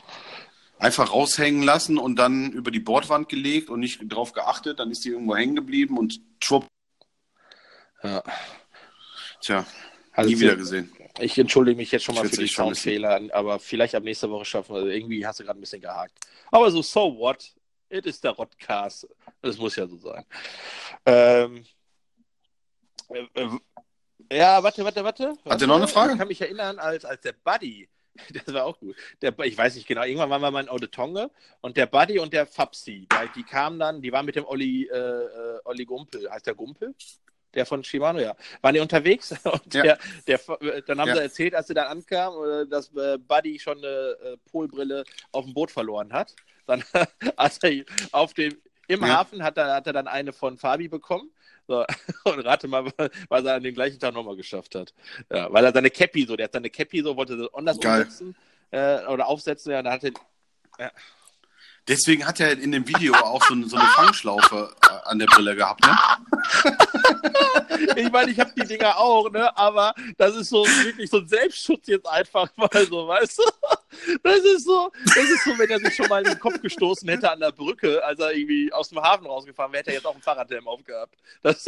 [0.78, 4.78] Einfach raushängen lassen und dann über die Bordwand gelegt und nicht drauf geachtet.
[4.78, 6.66] Dann ist die irgendwo hängen geblieben und schwupp.
[8.02, 8.22] ja.
[9.40, 9.66] Tja,
[10.12, 10.92] Also nie wieder gesehen.
[11.18, 12.46] Ich entschuldige mich jetzt schon mal für die.
[12.48, 14.82] Soundfehler, aber vielleicht ab nächster Woche schaffen wir.
[14.86, 16.12] Irgendwie hast du gerade ein bisschen gehakt.
[16.50, 17.54] Aber so, so what?
[17.88, 19.08] It is der Rodcast.
[19.40, 20.24] Das muss ja so sein.
[21.06, 21.64] Ähm, äh, äh,
[24.32, 25.34] ja, warte, warte, warte.
[25.48, 26.12] Hat er noch eine Frage?
[26.12, 27.88] Ich kann mich erinnern, als, als der Buddy,
[28.46, 28.96] das war auch gut.
[29.22, 31.30] Der, ich weiß nicht genau, irgendwann waren wir mal in Audetonge
[31.60, 34.86] und der Buddy und der Fapsi, die, die kamen dann, die waren mit dem Olli,
[34.86, 36.30] äh, äh, Olli Gumpel.
[36.30, 36.94] Heißt der Gumpel?
[37.54, 38.36] Der von Shimano, ja.
[38.60, 39.32] Waren die unterwegs?
[39.44, 39.82] Und Ja.
[39.82, 41.14] der, der, äh, dann haben Ja.
[41.16, 45.44] sie erzählt, als sie dann ankamen, äh, dass äh, Buddy schon eine äh, Polbrille auf
[45.46, 46.34] dem Boot verloren hat.
[46.66, 46.82] Dann
[47.38, 49.18] hat er auf dem, im Ja.
[49.18, 51.30] Hafen hat er, hat er dann eine von Fabi bekommen.
[51.66, 51.84] So,
[52.24, 52.84] und rate mal,
[53.28, 54.94] was er an dem gleichen Tag nochmal geschafft hat.
[55.30, 58.02] Ja, weil er seine Cappy so, der hat seine Cappy so, wollte sie anders Geil.
[58.02, 58.36] umsetzen
[58.70, 60.92] äh, oder aufsetzen, ja, dann hat er,
[61.88, 65.54] Deswegen hat er in dem Video auch so, so eine Fangschlaufe äh, an der Brille
[65.54, 65.96] gehabt, ne?
[67.96, 71.28] ich meine, ich habe die Dinger auch, ne, aber das ist so wirklich so ein
[71.28, 73.42] Selbstschutz jetzt einfach mal so, weißt du?
[74.22, 77.08] Das ist so, das ist so, wenn er sich schon mal in den Kopf gestoßen
[77.08, 80.06] hätte an der Brücke, als er irgendwie aus dem Hafen rausgefahren wäre, hätte er jetzt
[80.06, 81.14] auch einen Fahrradhelm aufgehabt.
[81.42, 81.66] Das, das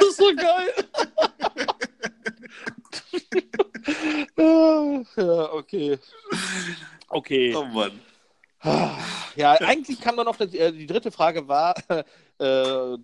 [0.00, 0.72] ist so geil.
[5.16, 5.98] ja, okay.
[7.08, 7.54] Okay.
[7.54, 8.00] Oh Mann.
[9.36, 12.02] Ja, eigentlich kam dann noch das, äh, die dritte Frage war äh,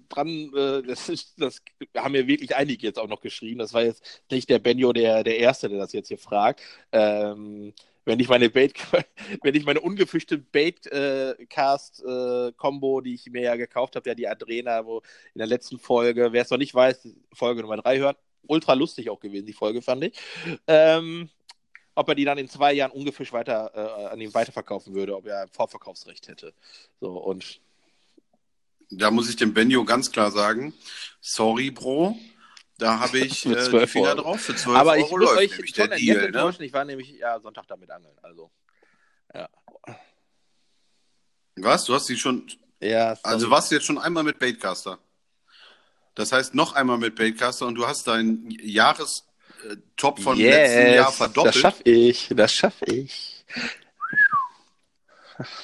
[0.08, 1.62] dran, äh, das, ist, das
[1.96, 3.58] haben mir wirklich einige jetzt auch noch geschrieben.
[3.58, 6.60] Das war jetzt nicht der Benjo der, der Erste, der das jetzt hier fragt.
[6.92, 7.72] Ähm,
[8.04, 8.74] wenn ich meine Bait,
[9.42, 15.02] wenn ich meine ungefischte Baitcast-Kombo, die ich mir ja gekauft habe, ja die Adrena, wo
[15.34, 18.16] in der letzten Folge, wer es noch nicht weiß, Folge Nummer drei hört,
[18.46, 20.18] ultra lustig auch gewesen, die Folge fand ich.
[20.66, 21.28] Ähm,
[21.98, 25.26] ob er die dann in zwei Jahren ungefischt weiter äh, an ihn weiterverkaufen würde, ob
[25.26, 26.54] er ein Vorverkaufsrecht hätte.
[27.00, 27.60] So und
[28.90, 30.72] Da muss ich dem Benjo ganz klar sagen,
[31.20, 32.16] sorry, Bro.
[32.78, 34.22] Da habe ich äh, die 12 Finger Euro.
[34.22, 34.40] drauf.
[34.40, 36.56] Für 12 aber ich Euro muss läuft euch nämlich schon der Deal, ne?
[36.60, 38.50] ich war nämlich ja Sonntag damit angeln, also
[39.34, 39.48] ja.
[41.56, 41.84] Was?
[41.84, 42.46] Du hast die schon.
[42.80, 43.34] Ja, sorry.
[43.34, 45.00] Also warst du jetzt schon einmal mit Baitcaster.
[46.14, 48.50] Das heißt noch einmal mit Baitcaster und du hast deinen
[49.64, 51.54] Jahrestop von yes, letzten Jahr Das verdoppelt.
[51.54, 53.44] schaffe ich, das schaffe ich.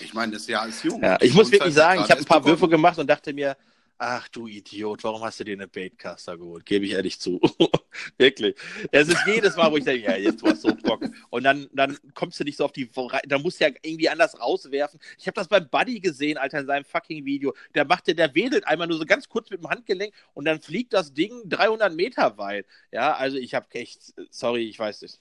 [0.00, 1.02] Ich meine, das Jahr ist jung.
[1.02, 2.60] Ja, ich muss wirklich sagen, ich habe ein paar begonnen.
[2.60, 3.56] Würfe gemacht und dachte mir,
[3.98, 6.66] ach du Idiot, warum hast du dir eine Baitcaster geholt?
[6.66, 7.40] Gebe ich ehrlich zu.
[8.18, 8.56] wirklich.
[8.90, 11.04] Es ist jedes Mal, wo ich denke, ja, jetzt du hast so Bock.
[11.30, 12.90] Und dann, dann kommst du nicht so auf die,
[13.26, 15.00] da musst du ja irgendwie anders rauswerfen.
[15.18, 17.54] Ich habe das beim Buddy gesehen, Alter, in seinem fucking Video.
[17.74, 20.60] Der macht, der, der wedelt einmal nur so ganz kurz mit dem Handgelenk und dann
[20.60, 22.66] fliegt das Ding 300 Meter weit.
[22.92, 25.20] Ja, also ich habe echt, sorry, ich weiß nicht.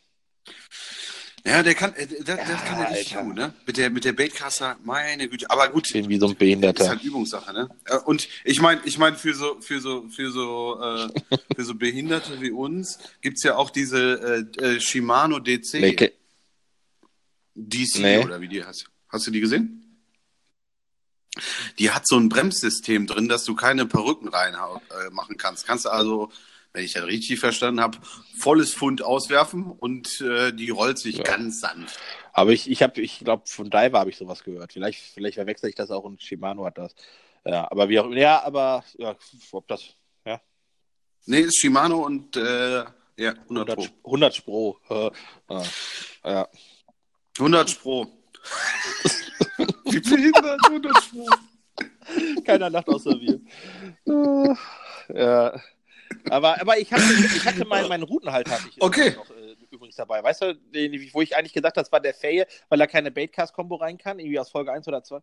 [1.45, 3.27] Ja, der kann, äh, das, das Ja, kann er richtig Alter.
[3.27, 3.53] gut, ne?
[3.65, 5.49] Mit der, mit der Baitcaster, meine Güte.
[5.51, 6.87] Aber gut, Irgendwie so ein ist Behinderter.
[6.87, 7.69] halt Übungssache, ne?
[7.85, 11.75] Äh, Und ich meine, ich meine, für so, für so, für so, äh, für so
[11.75, 15.73] Behinderte wie uns gibt's ja auch diese äh, äh, Shimano DC.
[15.73, 16.13] Nee, ke-
[17.55, 18.17] DC Nee.
[18.23, 18.85] oder wie die heißt.
[19.09, 19.79] Hast du die gesehen?
[21.79, 25.65] Die hat so ein Bremssystem drin, dass du keine Perücken rein äh, machen kannst.
[25.65, 26.31] Kannst du also
[26.73, 27.99] wenn ich das richtig verstanden habe,
[28.37, 31.23] volles Pfund auswerfen und äh, die rollt sich Ja.
[31.23, 31.99] ganz sanft.
[32.33, 34.73] Aber ich, ich habe, ich glaube, von Diver habe ich sowas gehört.
[34.73, 36.95] Vielleicht, vielleicht verwechsel ich das auch und Shimano hat das.
[37.45, 39.15] Ja, aber wie auch ja, aber ja,
[39.51, 39.83] ob das
[40.25, 40.41] ja,
[41.25, 42.85] Nee, ist Shimano und äh,
[43.17, 43.87] ja, 100 100, Pro.
[44.05, 44.79] 100 Spro.
[44.89, 45.11] Äh,
[46.23, 46.47] ja.
[47.37, 48.07] 100 Pro.
[49.85, 51.27] Wie behindert 100 Pro.
[52.43, 53.39] Keiner lacht außer wir.
[55.13, 55.61] Ja.
[56.29, 57.03] Aber, aber ich hatte,
[57.35, 59.11] ich hatte meinen, meinen Routenhalter hatte ich Okay.
[59.15, 60.23] noch äh, übrigens dabei.
[60.23, 60.57] Weißt du,
[61.13, 64.19] wo ich eigentlich gesagt habe, das war der Faye, weil er keine Baitcast-Kombo rein kann,
[64.19, 65.19] irgendwie aus Folge 1 oder 2.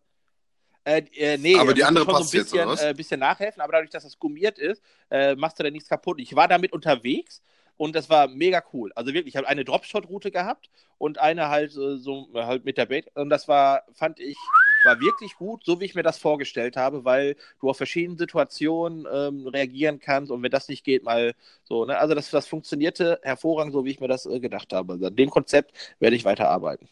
[0.83, 2.83] Äh, äh, nee, Aber er die andere passt so ein jetzt, bisschen, oder was?
[2.83, 6.19] äh, bisschen nachhelfen, aber dadurch, dass das gummiert ist, äh, machst du da nichts kaputt.
[6.19, 7.43] Ich war damit unterwegs
[7.77, 8.91] und das war mega cool.
[8.95, 12.77] Also wirklich, ich habe eine Dropshot-Route gehabt und eine halt äh, so äh, halt mit
[12.77, 14.37] der Bait und das war, fand ich,
[14.83, 19.07] war wirklich gut, so wie ich mir das vorgestellt habe, weil du auf verschiedene Situationen
[19.11, 21.97] ähm, reagieren kannst und wenn das nicht geht, mal so, ne?
[21.97, 24.93] Also das, das funktionierte hervorragend, so wie ich mir das äh, gedacht habe.
[24.93, 26.89] Also an dem Konzept werde ich weiterarbeiten.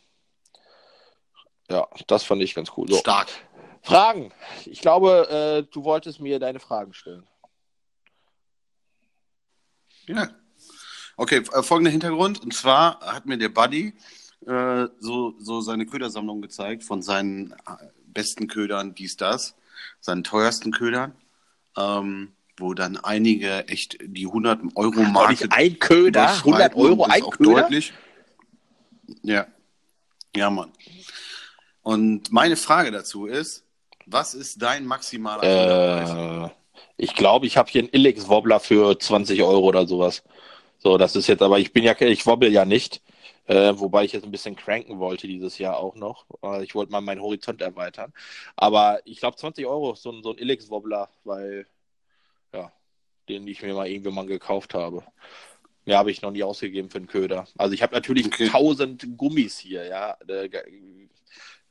[1.70, 2.88] Ja, das fand ich ganz cool.
[2.88, 2.98] So.
[2.98, 3.28] Stark.
[3.82, 4.32] Fragen.
[4.66, 7.26] Ich glaube, äh, du wolltest mir deine Fragen stellen.
[10.08, 10.30] Ja.
[11.16, 12.42] Okay, äh, folgender Hintergrund.
[12.42, 13.94] Und zwar hat mir der Buddy
[14.46, 19.56] äh, so, so seine Ködersammlung gezeigt von seinen äh, besten Ködern, dies, das,
[20.00, 21.14] seinen teuersten Ködern,
[21.78, 27.22] ähm, wo dann einige echt die 100 Euro Marke ein Köder, 100 überschreiten Euro, ein
[27.22, 27.62] Köder?
[27.62, 27.94] deutlich.
[29.24, 29.48] Ja.
[30.36, 30.72] Ja, Mann.
[31.82, 33.64] Und meine Frage dazu ist,
[34.06, 36.46] was ist dein maximaler?
[36.46, 36.50] Äh,
[36.98, 40.24] ich glaube, ich habe hier einen Illix Wobbler für 20 Euro oder sowas.
[40.78, 43.02] So, das ist jetzt, aber ich bin ja, ich wobbel ja nicht.
[43.50, 46.26] Äh, wobei ich jetzt ein bisschen cranken wollte dieses Jahr auch noch.
[46.44, 48.14] Äh, ich wollte mal meinen Horizont erweitern.
[48.56, 51.66] Aber ich glaube 20 Euro ist so ein, so ein Illix Wobbler, weil,
[52.54, 52.72] ja,
[53.30, 55.04] den ich mir mal irgendwann mal gekauft habe.
[55.86, 57.48] Mehr habe ich noch nie ausgegeben für einen Köder.
[57.58, 58.50] Also ich habe natürlich Okay.
[58.50, 60.18] 1000 Gummis hier, ja.
[60.28, 60.50] Äh,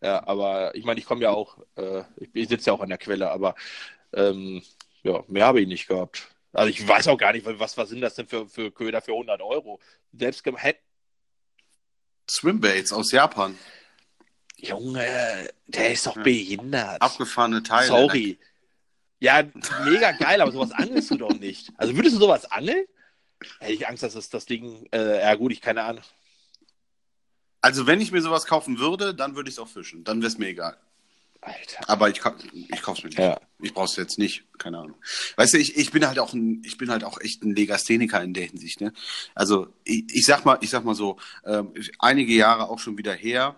[0.01, 2.89] ja, aber ich meine, ich komme ja auch, äh, ich, ich sitze ja auch an
[2.89, 3.55] der Quelle, aber
[4.13, 4.63] ähm,
[5.05, 6.29] ja, mehr habe ich nicht gehabt.
[6.53, 9.13] Also ich weiß auch gar nicht, was, was sind das denn für, für Köder für
[9.13, 9.81] 100 Euro?
[10.13, 10.81] Selbst gem- hätt-
[12.31, 13.59] Swimbaits aus Japan.
[14.57, 16.23] Junge, der ist doch Ja.
[16.23, 17.01] behindert.
[17.01, 17.87] Abgefahrene Teile.
[17.89, 18.39] Sorry.
[19.21, 19.43] Ja,
[19.85, 21.71] mega geil, aber sowas angelst du doch nicht.
[21.77, 22.85] Also würdest du sowas angeln?
[23.61, 26.03] Hätte ich Angst, dass es das Ding, äh, ja gut, ich keine Ahnung.
[27.61, 30.05] Also wenn ich mir sowas kaufen würde, dann würde ich es auch fischen.
[30.05, 30.77] Dann wäre es mir egal.
[31.41, 31.89] Alter.
[31.89, 32.21] Aber ich,
[32.55, 33.19] ich kauf's mir nicht.
[33.19, 33.41] Ja.
[33.61, 34.45] Ich brauch's jetzt nicht.
[34.59, 34.97] Keine Ahnung.
[35.37, 38.23] Weißt du, ich, ich bin halt auch ein, ich bin halt auch echt ein Legastheniker
[38.23, 38.81] in der Hinsicht.
[38.81, 38.93] Ne?
[39.35, 43.15] Also ich, ich sag mal, ich sag mal so, ähm, einige Jahre auch schon wieder
[43.15, 43.57] her,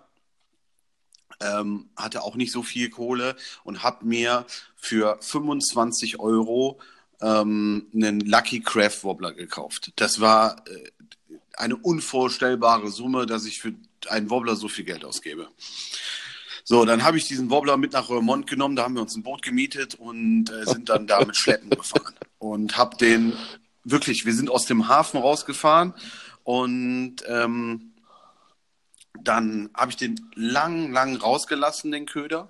[1.41, 6.81] ähm, hatte auch nicht so viel Kohle und hab mir für 25 Euro
[7.21, 9.93] ähm, einen Lucky Craft Wobbler gekauft.
[9.97, 10.91] Das war äh,
[11.57, 13.75] eine unvorstellbare Summe, dass ich für
[14.09, 15.49] einen Wobbler so viel Geld ausgebe.
[16.65, 19.23] So, dann habe ich diesen Wobbler mit nach Roermond genommen, da haben wir uns ein
[19.23, 22.15] Boot gemietet und äh, sind dann da mit Schleppen gefahren.
[22.39, 23.35] Und hab den,
[23.85, 25.95] wirklich, wir sind aus dem Hafen rausgefahren
[26.45, 27.93] und ähm,
[29.23, 32.49] dann habe ich den lang, lang rausgelassen, den Köder.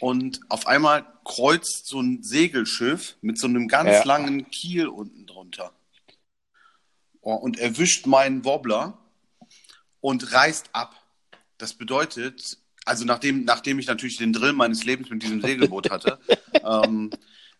[0.00, 4.04] Und auf einmal kreuzt so ein Segelschiff mit so einem ganz Ja.
[4.04, 5.72] langen Kiel unten drunter.
[7.20, 8.98] Oh, und erwischt meinen Wobbler
[10.00, 10.94] und reißt ab.
[11.58, 16.18] Das bedeutet, also nachdem, nachdem ich natürlich den Drill meines Lebens mit diesem Segelboot hatte,
[16.64, 17.10] ähm,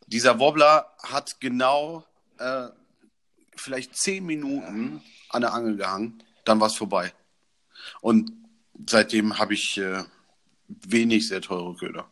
[0.06, 2.04] dieser Wobbler hat genau
[2.38, 2.68] äh,
[3.56, 7.12] vielleicht zehn Minuten an der Angel gehangen, dann war es vorbei.
[8.00, 8.32] Und
[8.88, 10.04] seitdem habe ich äh,
[10.68, 12.10] wenig sehr teure Köder.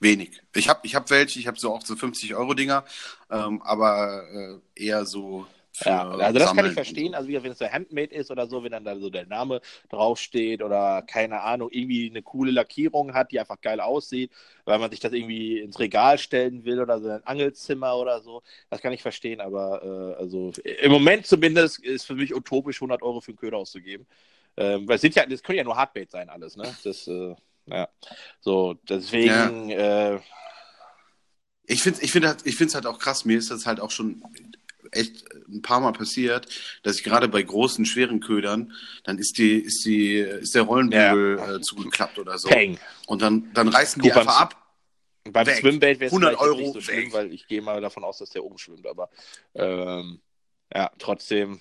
[0.00, 0.42] Wenig.
[0.54, 2.84] Ich habe ich hab welche, ich habe so auch so 50 Euro Dinger,
[3.30, 5.46] ähm, aber äh, eher so
[5.84, 6.66] Ja, also das kann Sammeln.
[6.66, 7.14] ich verstehen.
[7.14, 9.60] Also wie wenn es so Handmade ist oder so, wenn dann da so der Name
[9.88, 14.30] draufsteht oder keine Ahnung, irgendwie eine coole Lackierung hat, die einfach geil aussieht,
[14.64, 18.42] weil man sich das irgendwie ins Regal stellen will oder so ein Angelzimmer oder so.
[18.70, 23.02] Das kann ich verstehen, aber äh, also im Moment zumindest ist für mich utopisch 100
[23.02, 24.06] Euro für einen Köder auszugeben.
[24.56, 26.72] Ähm, weil es sind ja, das können ja nur Hardbait sein alles, ne?
[26.84, 27.34] Das, äh,
[27.66, 27.88] ja.
[28.40, 30.20] So, deswegen, äh,
[31.66, 33.24] Ich finde ich find halt, ich find's halt auch krass.
[33.24, 34.22] Mir ist das halt auch schon
[34.96, 36.46] echt ein paar Mal passiert,
[36.82, 38.72] dass ich gerade bei großen, schweren Ködern,
[39.04, 42.48] dann ist die, ist die, ist der Rollenbügel äh, zugeklappt oder so.
[42.48, 42.78] Peng.
[43.06, 44.60] Und dann, dann reißen die Gut, beim- einfach ab.
[45.30, 45.56] Beim Weg.
[45.56, 47.12] Swimbait wäre es 100 vielleicht jetzt Euro nicht so schlimm, weg.
[47.14, 49.08] weil ich gehe mal davon aus, dass der umschwimmt, aber
[49.54, 50.20] ähm,
[50.74, 51.60] ja, trotzdem.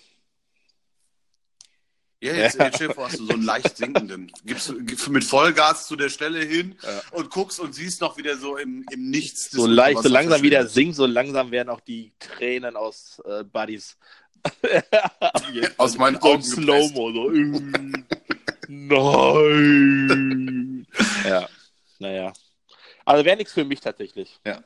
[2.24, 4.32] Ja, jetzt, jetzt stell dir vor, hast du so einen leicht sinkenden.
[4.46, 7.02] Gibst, du- gibst mit Vollgas zu der Stelle hin Ja.
[7.12, 9.52] und guckst und siehst noch wieder so im, im Nichts.
[9.52, 13.98] So leicht, so langsam wieder singt, so langsam werden auch die Tränen aus äh, Buddies.
[15.78, 17.32] Aus meinen so Augen Slow-Mo, so.
[17.32, 17.62] äh,
[18.68, 20.86] Nein.
[21.28, 21.48] ja,
[22.00, 22.34] naja.
[23.06, 24.40] Also wäre nichts für mich tatsächlich.
[24.46, 24.62] Ja,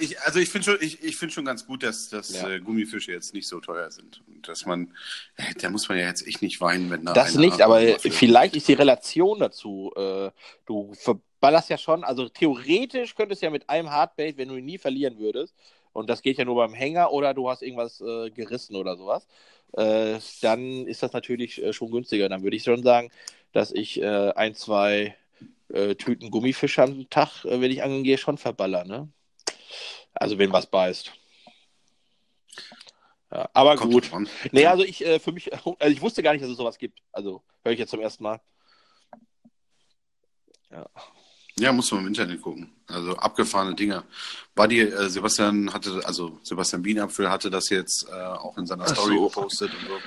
[0.00, 2.48] ich, also ich finde schon, ich, ich finde schon ganz gut, dass, dass Ja.
[2.48, 4.22] äh, Gummifische jetzt nicht so teuer sind.
[4.26, 4.94] Und dass man,
[5.36, 8.10] äh, da muss man ja jetzt echt nicht weinen, wenn da Das nicht, aber dafür-
[8.10, 9.92] vielleicht ist die Relation dazu.
[9.94, 10.30] Äh,
[10.66, 14.64] du verballerst ja schon, also theoretisch könntest du ja mit einem Hardbait, wenn du ihn
[14.64, 15.54] nie verlieren würdest,
[15.92, 19.26] und das geht ja nur beim Hänger oder du hast irgendwas äh, gerissen oder sowas,
[19.72, 22.28] äh, dann ist das natürlich äh, schon günstiger.
[22.28, 23.10] Dann würde ich schon sagen,
[23.52, 25.16] dass ich ein, zwei
[25.98, 29.08] Tüten Gummifische am Tag, wenn ich angeln gehe, schon verballer, ne?
[30.18, 31.12] Also wenn was beißt.
[33.30, 34.12] Ja, aber Kommt gut.
[34.12, 34.28] an.
[34.52, 37.00] Nee, also ich äh, für mich, also ich wusste gar nicht, dass es sowas gibt.
[37.12, 38.40] Also höre ich jetzt zum ersten Mal.
[41.58, 42.72] Ja, muss man im Internet gucken.
[42.86, 44.04] Also abgefahrene Dinger.
[44.54, 49.16] Buddy, äh, Sebastian hatte, also Sebastian Bienapfel hatte das jetzt äh, auch in seiner Story
[49.16, 49.28] so.
[49.28, 49.98] gepostet und so.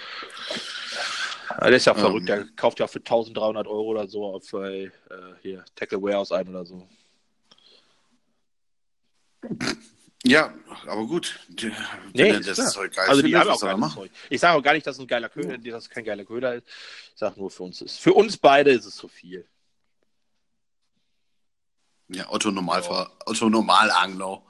[1.49, 1.99] Ja, der ist ja Ähm.
[1.99, 4.89] verrückt, der kauft ja für 1300 Euro oder so auf äh,
[5.41, 6.87] hier Tackle Warehouse ein oder so.
[10.23, 10.53] Ja,
[10.85, 11.39] aber gut.
[11.49, 11.71] Die-
[12.13, 12.67] Nee, das klar.
[12.69, 13.95] Zeug geil Also die haben auch geiles machen?
[14.01, 14.11] Zeug.
[14.29, 16.55] Ich sage auch gar nicht, dass es ein geiler Köder, dass es kein geiler Köder
[16.55, 16.67] ist.
[16.67, 17.97] Ich sage nur für uns ist.
[17.99, 19.47] Für uns beide ist es zu viel.
[22.09, 24.43] Ja, Otto Normalfahr, Otto Normalangler.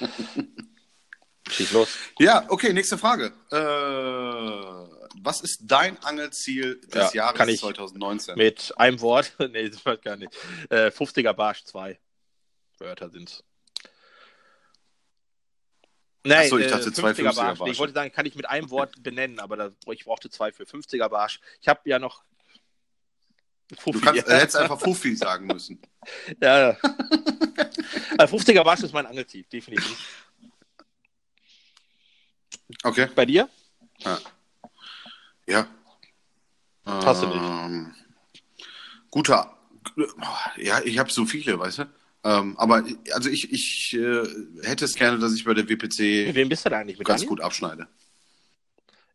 [1.50, 1.88] Schieß los.
[2.18, 3.32] Ja, okay, nächste Frage.
[3.50, 3.56] Äh,
[5.22, 8.36] was ist dein Angelziel des Ja, Jahres kann ich 2019?
[8.36, 10.32] Mit einem Wort, nee, das war gar nicht.
[10.68, 11.98] Äh, 50er Barsch 2
[12.78, 13.42] Wörter sind's.
[16.28, 17.58] Nein, Ach so, ich dachte, zwei 50er Barsch.
[17.58, 17.72] Barsch.
[17.72, 20.64] Ich wollte sagen, kann ich mit einem Wort benennen, aber da, ich brauchte zwei für
[20.64, 21.40] 50er Barsch.
[21.60, 22.22] Ich habe ja noch.
[23.84, 25.80] Du kannst, äh, hättest einfach Fuffi sagen müssen.
[26.40, 26.76] ja, ja.
[28.18, 30.26] Also 50er Barsch ist mein Angelziel, definitiv.
[32.82, 33.48] Okay, Bei dir?
[35.46, 35.66] ja.
[36.84, 37.36] Hast du nicht.
[37.36, 37.94] Ähm,
[39.10, 39.56] Guter.
[40.56, 41.84] Ja, ich habe so viele, weißt du?
[42.24, 44.26] Ähm, aber also ich, ich äh,
[44.62, 46.98] hätte es gerne, dass ich bei der WPC wem bist du da eigentlich?
[46.98, 47.28] Mit ganz Daniel?
[47.28, 47.86] gut abschneide.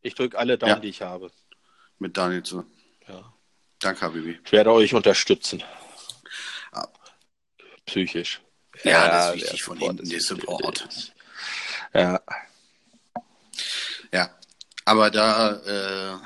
[0.02, 0.80] Ich drücke alle Daumen, Ja.
[0.80, 1.32] die ich habe.
[2.00, 2.66] Mit Daniel zu.
[3.08, 3.34] Ja.
[3.80, 4.40] Danke, Habibi.
[4.46, 5.62] Ich werde euch unterstützen.
[6.72, 6.88] Ah.
[7.86, 8.42] Psychisch.
[8.84, 10.22] Ja, das ist wichtig von Support hinten, der.
[10.22, 11.14] Support.
[11.94, 12.22] Ja.
[14.12, 14.30] Ja,
[14.86, 16.18] aber da, äh,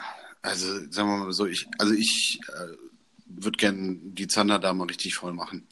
[0.41, 2.75] also sagen wir mal so, ich, also ich äh,
[3.25, 5.67] würde gern die Zander da mal richtig voll machen.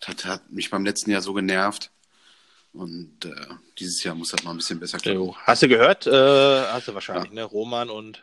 [0.00, 1.90] Das hat mich beim letzten Jahr so genervt.
[2.72, 3.30] Und äh,
[3.78, 5.34] dieses Jahr muss das mal ein bisschen besser klappen.
[5.44, 6.06] Hast du gehört?
[6.06, 7.44] Äh, hast du wahrscheinlich, ne?
[7.44, 8.22] Roman und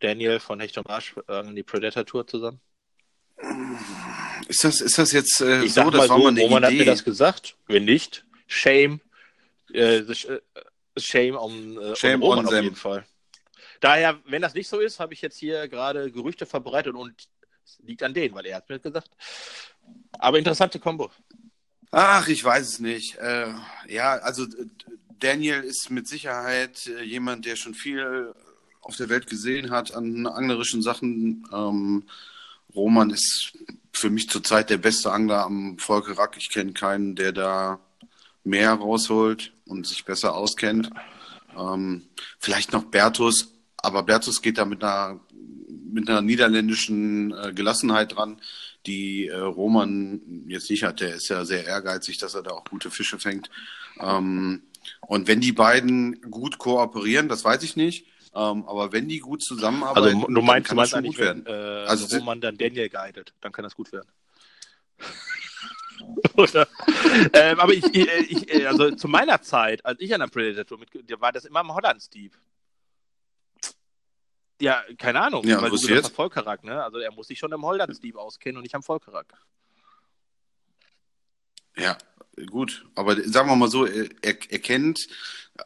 [0.00, 2.60] Daniel von Hecht und Marsch äh, die Predator Tour zusammen.
[4.46, 6.80] Ist das, ist das jetzt äh, Ich so, sag mal so, Roman hat Idee?
[6.80, 7.56] mir das gesagt.
[7.66, 9.00] Wenn nicht, shame.
[9.72, 10.40] Äh, äh,
[10.96, 13.04] shame on, äh, Shame on Roman on auf jeden Fall.
[13.80, 17.14] Daher, wenn das nicht so ist, habe ich jetzt hier gerade Gerüchte verbreitet und
[17.82, 19.10] liegt an denen, weil er hat mir gesagt.
[20.12, 21.10] Aber interessante Kombo.
[21.90, 23.16] Ach, ich weiß es nicht.
[23.16, 23.52] Äh,
[23.88, 24.66] ja, also äh,
[25.18, 28.34] Daniel ist mit Sicherheit äh, jemand, der schon viel
[28.82, 31.46] auf der Welt gesehen hat an anglerischen Sachen.
[31.52, 32.04] Ähm,
[32.74, 33.52] Roman ist
[33.92, 36.36] für mich zurzeit der beste Angler am Volkerack.
[36.36, 37.80] Ich kenne keinen, der da
[38.44, 40.90] mehr rausholt und sich besser auskennt.
[41.56, 42.08] Ähm,
[42.38, 45.20] vielleicht noch Bertus, aber Bertus geht da mit einer,
[45.88, 48.40] mit einer niederländischen äh, Gelassenheit dran,
[48.86, 51.00] die äh, Roman jetzt nicht hat.
[51.00, 53.50] Der ist ja sehr ehrgeizig, dass er da auch gute Fische fängt.
[54.00, 54.62] Ähm,
[55.06, 59.42] und wenn die beiden gut kooperieren, das weiß ich nicht, ähm, aber wenn die gut
[59.42, 61.46] zusammenarbeiten, Also du meinst, dann kann meinst das gut wenn werden.
[61.46, 64.08] äh, Also Roman dann Daniel guidet, dann kann das gut werden.
[67.32, 70.78] Ähm, aber ich, ich, ich, äh, also zu meiner Zeit, als ich an der Predator
[70.78, 72.36] mit, war das immer im Holland-Steve.
[74.60, 76.04] Ja, keine Ahnung, Ja, weil du ist gesagt jetzt?
[76.10, 76.82] hast Volkerak, ne?
[76.82, 79.26] Also er muss sich schon im Holland-Steve auskennen und nicht am Volkerak.
[81.76, 81.96] Ja,
[82.50, 82.84] gut.
[82.94, 85.06] Aber sagen wir mal so, er, er kennt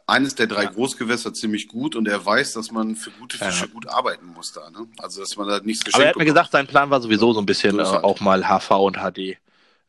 [0.07, 0.69] eines der drei Ja.
[0.71, 3.47] Großgewässer ziemlich gut und er weiß, dass man für gute Ja.
[3.47, 4.69] Fische gut arbeiten muss da.
[4.69, 4.87] Ne?
[4.99, 7.33] Also, dass man da nichts geschenkt Aber er hat mir gesagt, sein Plan war sowieso
[7.33, 9.37] so ein bisschen äh, auch mal HV und HD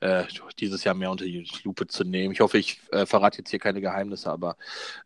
[0.05, 0.25] äh,
[0.59, 2.35] dieses Jahr mehr unter die Lupe zu nehmen.
[2.35, 4.57] Ich hoffe, ich äh, verrate jetzt hier keine Geheimnisse, aber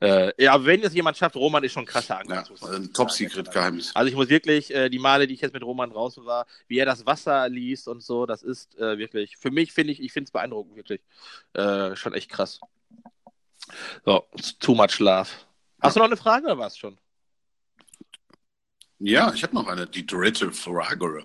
[0.01, 2.34] äh, ja, wenn es jemand schafft, Roman ist schon krasser Angler.
[2.34, 2.92] Ja, also ein.
[2.92, 3.94] Top-Secret-Geheimnis.
[3.94, 6.78] Also ich muss wirklich, äh, die Male, die ich jetzt mit Roman draußen war, wie
[6.78, 10.12] er das Wasser liest und so, das ist äh, wirklich, für mich finde ich, ich
[10.12, 11.01] finde es beeindruckend, wirklich.
[11.53, 12.61] Äh, schon echt krass.
[14.05, 14.24] So,
[14.59, 15.28] too much love.
[15.80, 16.99] Hast du noch eine Frage oder war's schon?
[19.01, 21.24] Ja, ich habe noch eine, die dritte Frage.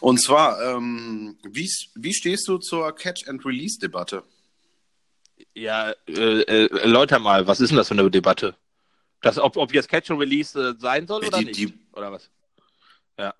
[0.00, 4.22] Und zwar, ähm, wie, wie stehst du zur Catch-and-Release-Debatte?
[5.54, 6.12] Ja, äh,
[6.42, 8.54] äh, erläuter mal, was ist denn das für eine Debatte?
[9.22, 11.56] Das, ob, ob jetzt Catch-and-Release äh, sein soll oder Die- nicht?
[11.58, 12.28] die- Oder was?
[13.18, 13.34] Ja.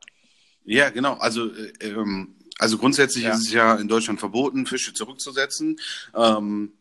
[0.64, 1.14] Ja, genau.
[1.14, 3.34] Also, äh, ähm, also grundsätzlich Ja.
[3.34, 5.78] ist es ja in Deutschland verboten, Fische zurückzusetzen.
[6.14, 6.72] Ähm,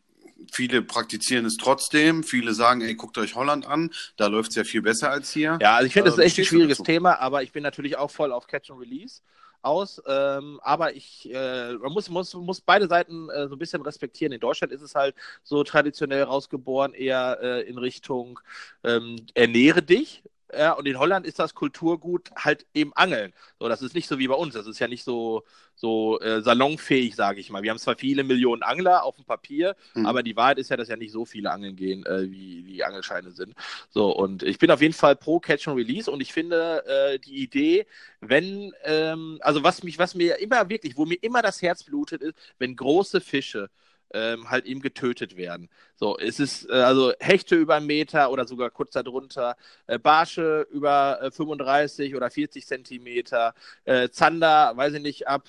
[0.52, 2.24] viele praktizieren es trotzdem.
[2.24, 5.58] Viele sagen, ey, guckt euch Holland an, da läuft es ja viel besser als hier.
[5.62, 6.78] Ja, also ich finde, das ist echt ein schwieriges?
[6.80, 9.22] Thema, aber ich bin natürlich auch voll auf Catch and Release
[9.66, 10.02] aus.
[10.08, 14.32] Ähm, aber ich, äh, man muss, muss, muss beide Seiten äh, so ein bisschen respektieren.
[14.32, 18.40] In Deutschland ist es halt so traditionell rausgeboren, eher äh, in Richtung
[18.84, 20.24] ähm, ernähre dich.
[20.58, 23.34] Ja, und in Holland ist das Kulturgut halt eben Angeln.
[23.60, 24.54] So, das ist nicht so wie bei uns.
[24.54, 25.44] Das ist ja nicht so,
[25.76, 27.62] so äh, salonfähig, sage ich mal.
[27.64, 30.06] Wir haben zwar viele Millionen Angler auf dem Papier, Mhm.
[30.06, 32.84] aber die Wahrheit ist ja, dass ja nicht so viele Angeln gehen, äh, wie die
[32.84, 33.54] Angelscheine sind.
[33.90, 37.20] So, und ich bin auf jeden Fall pro Catch and Release und ich finde äh,
[37.20, 37.86] die Idee,
[38.22, 42.22] wenn, ähm, also was mich, was mir immer wirklich, wo mir immer das Herz blutet,
[42.22, 43.70] ist, wenn große Fische
[44.16, 45.70] ähm, halt eben getötet werden.
[45.96, 49.58] So, es ist äh, also Hechte über einen Meter oder sogar kurz darunter,
[49.88, 53.54] äh, Barsche über äh, 35 oder 40 Zentimeter,
[53.84, 55.44] äh, Zander, weiß ich nicht, ab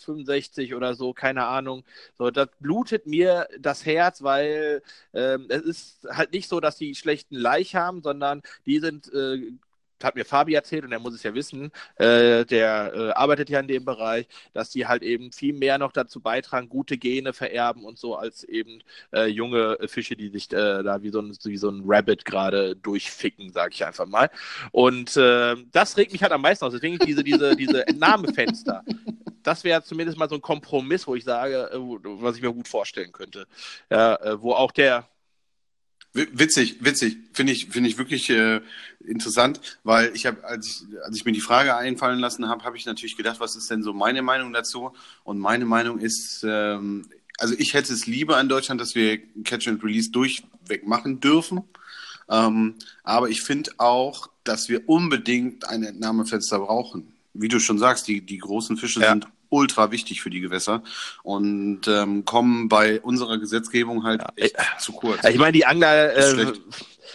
[0.00, 1.84] 65 oder so, keine Ahnung.
[2.18, 4.82] So, das blutet mir das Herz, weil
[5.14, 9.52] ähm, es ist halt nicht so, dass die schlechten Laich haben, sondern die sind, äh,
[10.04, 13.60] hat mir Fabi erzählt und er muss es ja wissen, äh, der äh, arbeitet ja
[13.60, 17.84] in dem Bereich, dass die halt eben viel mehr noch dazu beitragen, gute Gene vererben
[17.84, 18.82] und so, als eben
[19.12, 22.76] äh, junge Fische, die sich äh, da wie so ein, wie so ein Rabbit gerade
[22.76, 24.30] durchficken, sag ich einfach mal.
[24.72, 26.72] Und äh, das regt mich halt am meisten aus.
[26.72, 28.84] Deswegen diese, diese, diese Entnahmefenster.
[29.42, 32.68] Das wäre zumindest mal so ein Kompromiss, wo ich sage, äh, was ich mir gut
[32.68, 33.46] vorstellen könnte.
[33.88, 35.08] Ja, wo auch der,
[36.12, 38.60] Witzig, witzig, finde ich, finde ich wirklich äh,
[39.06, 42.76] interessant, weil ich habe, als ich, als ich mir die Frage einfallen lassen habe, habe
[42.76, 44.92] ich natürlich gedacht, was ist denn so meine Meinung dazu?
[45.22, 47.08] Und meine Meinung ist, ähm,
[47.38, 51.62] also ich hätte es lieber in Deutschland, dass wir Catch and Release durchweg machen dürfen.
[52.28, 57.12] Ähm, aber ich finde auch, dass wir unbedingt ein Entnahmefenster brauchen.
[57.34, 59.10] Wie du schon sagst, die, die großen Fische Ja.
[59.10, 60.82] sind ultra wichtig für die Gewässer
[61.22, 65.24] und ähm, kommen bei unserer Gesetzgebung halt echt zu kurz.
[65.24, 66.52] ich meine, die Angler, äh,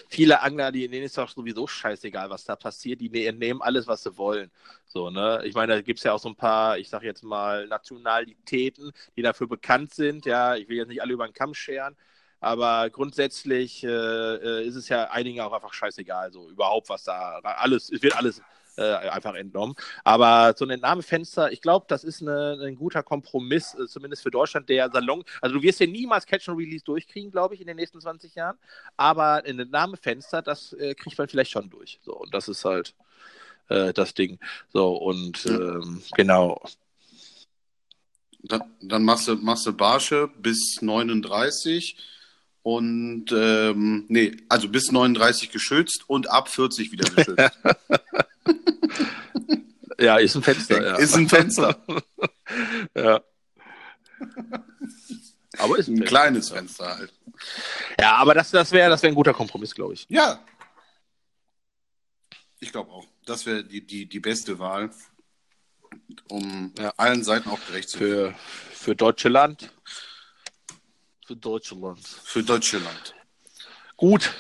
[0.10, 3.88] viele Angler, die, denen ist doch sowieso scheißegal, was da passiert, die ne- nehmen alles,
[3.88, 4.52] was sie wollen.
[4.86, 5.42] So, ne?
[5.46, 8.92] Ich meine, da gibt es ja auch so ein paar, ich sag jetzt mal, Nationalitäten,
[9.16, 10.26] die dafür bekannt sind.
[10.26, 11.96] Ja, ich will jetzt nicht alle über den Kamm scheren,
[12.40, 17.40] aber grundsätzlich äh, äh, ist es ja einigen auch einfach scheißegal, so überhaupt was da,
[17.40, 18.42] alles, es wird alles
[18.78, 19.76] äh, einfach entnommen.
[20.04, 24.32] Aber so ein Entnahmefenster, ich glaube, das ist eine, ein guter Kompromiss, äh, zumindest für
[24.32, 25.24] Deutschland, der Salon.
[25.42, 28.36] Also du wirst hier niemals Catch and Release durchkriegen, glaube ich, in den nächsten 20
[28.36, 28.58] Jahren.
[28.98, 32.00] Aber ein Entnahmefenster, das äh, kriegt man vielleicht schon durch.
[32.04, 32.94] So, und das ist halt
[33.70, 34.40] äh, das Ding.
[34.74, 36.62] So, und ähm, genau.
[38.44, 41.98] Dann, dann machst du, machst du Barsche bis 39
[42.62, 47.58] und ähm, nee, also bis 39 geschützt und ab 40 wieder geschützt.
[50.00, 50.84] Ja, ist ein Fenster.
[50.84, 50.96] Ja.
[50.98, 51.78] Ist ein Fenster.
[52.96, 53.22] ja.
[55.58, 56.06] Aber ist ein, Ein Fenster.
[56.06, 57.14] kleines Fenster halt.
[58.00, 60.06] Ja, aber das, das wäre das wär ein guter Kompromiss, glaube ich.
[60.10, 60.44] Ja.
[62.60, 63.06] Ich glaube auch.
[63.26, 64.92] Das wäre die, die, die beste Wahl,
[66.30, 66.94] um Ja.
[66.98, 68.36] allen Seiten auch gerecht zu werden.
[68.36, 69.72] Für, für deutsche Land.
[71.26, 72.06] Für Deutschland.
[72.08, 73.16] Für Deutschland.
[73.98, 74.34] Gut,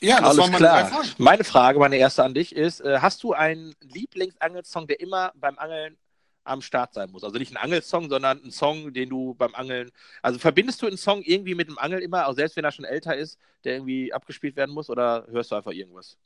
[0.00, 0.82] Ja, das alles waren meine klar.
[0.82, 1.08] drei Fragen.
[1.18, 5.58] Meine Frage, meine erste an dich ist: äh, Hast du einen Lieblingsangelsong, der immer beim
[5.58, 5.98] Angeln
[6.44, 7.24] am Start sein muss?
[7.24, 9.90] Also nicht ein Angelsong, sondern ein Song, den du beim Angeln.
[10.22, 12.84] Also verbindest du einen Song irgendwie mit dem Angeln immer, auch selbst wenn er schon
[12.84, 16.16] älter ist, der irgendwie abgespielt werden muss, oder hörst du einfach irgendwas?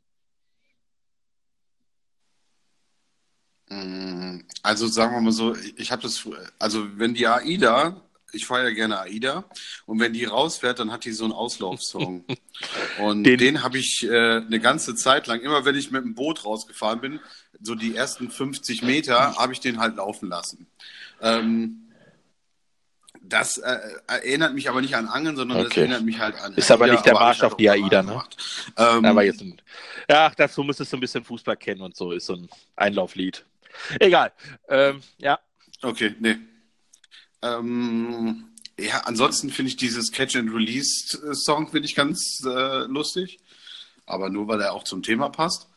[3.69, 8.01] Mm, Also sagen wir mal so, ich habe das, also wenn die AIDA,
[8.33, 9.45] ich fahre ja gerne AIDA,
[9.87, 12.25] und wenn die rausfährt, dann hat die so einen Auslaufsong.
[13.01, 16.15] Und Den- den, habe ich äh, eine ganze Zeit lang, immer wenn ich mit dem
[16.15, 17.21] Boot rausgefahren bin,
[17.61, 20.67] so die ersten 50 Meter, habe ich den halt laufen lassen.
[21.21, 21.79] Ähm,
[23.21, 25.81] das äh, erinnert mich aber nicht an Angeln, sondern das Okay.
[25.81, 28.23] erinnert mich halt an Ist aber nicht der Marsch auf die AIDA, ne?
[28.77, 29.61] Ähm, Aber jetzt ein,
[30.09, 33.45] ja, dazu müsstest du ein bisschen Fußball kennen und so, ist so ein Einlauflied.
[33.99, 34.33] Egal.
[34.69, 35.39] Ähm, ja,
[35.85, 36.37] Okay, nee.
[37.43, 42.85] Ähm, ja, ansonsten finde ich dieses Catch and Release äh, Song finde ich ganz äh,
[42.85, 43.39] lustig,
[44.07, 45.69] aber nur weil er auch zum Thema passt.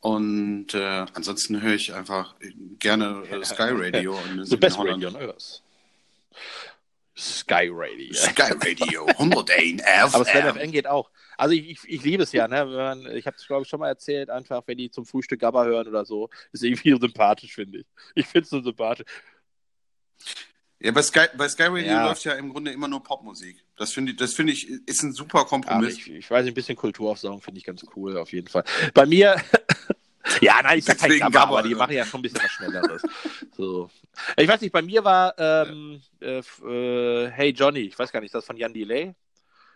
[0.00, 2.34] Und äh, ansonsten höre ich einfach
[2.78, 5.02] gerne äh, Sky Radio in, the in best Holland.
[5.02, 5.62] radio on earth.
[7.16, 8.12] Sky Radio.
[8.12, 9.82] Sky Radio 101
[10.14, 10.60] Aber Slam FM.
[10.60, 11.10] FM geht auch.
[11.36, 12.64] Also ich, ich, ich liebe es ja, ne?
[12.66, 15.64] Man, ich habe es, glaube ich, schon mal erzählt, einfach, wenn die zum Frühstück Gabba
[15.64, 17.86] hören oder so, ist irgendwie sympathisch, finde ich.
[18.14, 19.06] Ich finde es so sympathisch.
[20.84, 22.06] Ja, bei Sky, bei Sky Radio Ja.
[22.08, 23.64] läuft ja im Grunde immer nur Popmusik.
[23.76, 25.94] Das finde ich, das finde ich, ist ein super Kompromiss.
[25.94, 28.64] Aber ich, ich weiß nicht, ein bisschen Kulturaufsaugen finde ich ganz cool, auf jeden Fall.
[28.92, 29.34] Bei mir,
[30.42, 31.76] ja, nein, ich sag kein Gabba, aber die ne?
[31.76, 33.02] machen ja schon ein bisschen was Schnelleres.
[33.56, 33.88] so.
[34.36, 38.28] Ich weiß nicht, bei mir war ähm, äh, äh, Hey Johnny, ich weiß gar nicht,
[38.28, 39.14] ist das von Jan Delay?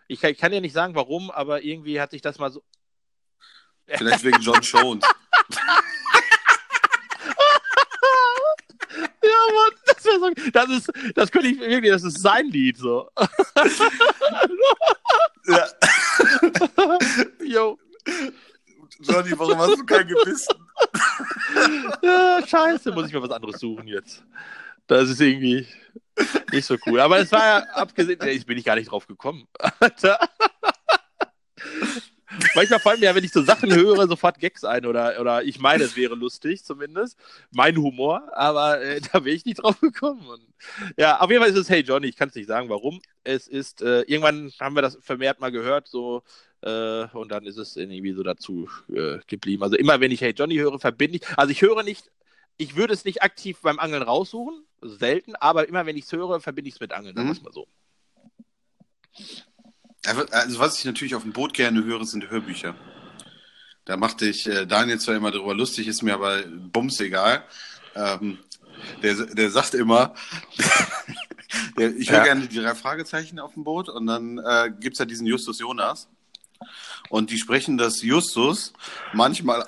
[0.07, 2.61] Ich, kann- ich kann dir nicht sagen, warum, aber irgendwie hat sich das mal so.
[3.87, 5.03] Vielleicht wegen John Jones.
[9.21, 10.51] Ja, Mann, das wäre so.
[10.51, 13.09] Das ist, das könnte ich wirklich, das ist sein Lied so.
[15.47, 15.67] ja.
[17.43, 17.77] Jo.
[19.01, 20.55] Johnny, warum hast du kein Gewissen?
[22.01, 24.23] Ja, scheiße, muss ich mir was anderes suchen jetzt.
[24.87, 25.67] Das ist irgendwie
[26.51, 26.99] nicht so cool.
[26.99, 29.47] Aber es war ja abgesehen, nee, bin ich gar nicht drauf gekommen.
[29.79, 30.19] Alter.
[32.55, 35.59] Manchmal fallen mir ja, wenn ich so Sachen höre, sofort Gags ein oder, oder ich
[35.59, 37.17] meine, es wäre lustig zumindest.
[37.51, 40.27] Mein Humor, aber äh, da bin ich nicht drauf gekommen.
[40.27, 40.41] Und,
[40.97, 43.01] ja, auf jeden Fall ist es Hey Johnny, ich kann es nicht sagen, warum.
[43.23, 46.23] Es ist, äh, irgendwann haben wir das vermehrt mal gehört, so,
[46.61, 49.63] äh, und dann ist es irgendwie so dazu äh, geblieben.
[49.63, 52.11] Also immer, wenn ich Hey Johnny höre, verbinde ich, also ich höre nicht,
[52.57, 56.39] ich würde es nicht aktiv beim Angeln raussuchen, selten, aber immer, wenn ich es höre,
[56.39, 57.67] verbinde ich es mit Angeln, sagen wir es mal so.
[60.05, 62.75] Also was ich natürlich auf dem Boot gerne höre, sind Hörbücher.
[63.85, 67.43] Da machte ich äh, Daniel zwar immer drüber lustig, ist mir aber bums egal.
[67.95, 68.37] Ähm,
[69.03, 70.13] der, der sagt immer,
[71.77, 72.23] der, ich höre Ja.
[72.23, 75.59] gerne die drei Fragezeichen auf dem Boot und dann äh, gibt es ja diesen Justus
[75.59, 76.07] Jonas.
[77.09, 78.73] Und die sprechen das Justus
[79.13, 79.65] manchmal,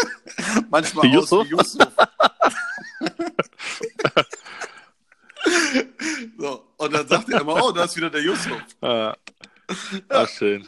[0.70, 1.46] manchmal aus Yusuf?
[1.46, 1.88] wie Yusuf.
[6.38, 8.60] so, und dann sagt er immer, oh, da ist wieder der Yusuf.
[8.82, 9.16] Ja.
[10.08, 10.66] Ah, schön.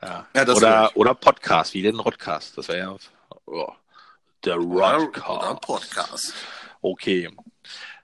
[0.00, 0.26] Ja.
[0.34, 2.56] Ja, oder, oder Podcast, wie den Rodcast.
[2.56, 2.96] Das wäre ja
[3.46, 3.72] oh,
[4.44, 5.60] der Oder Rodcast.
[5.60, 6.34] Podcast.
[6.80, 7.30] Okay.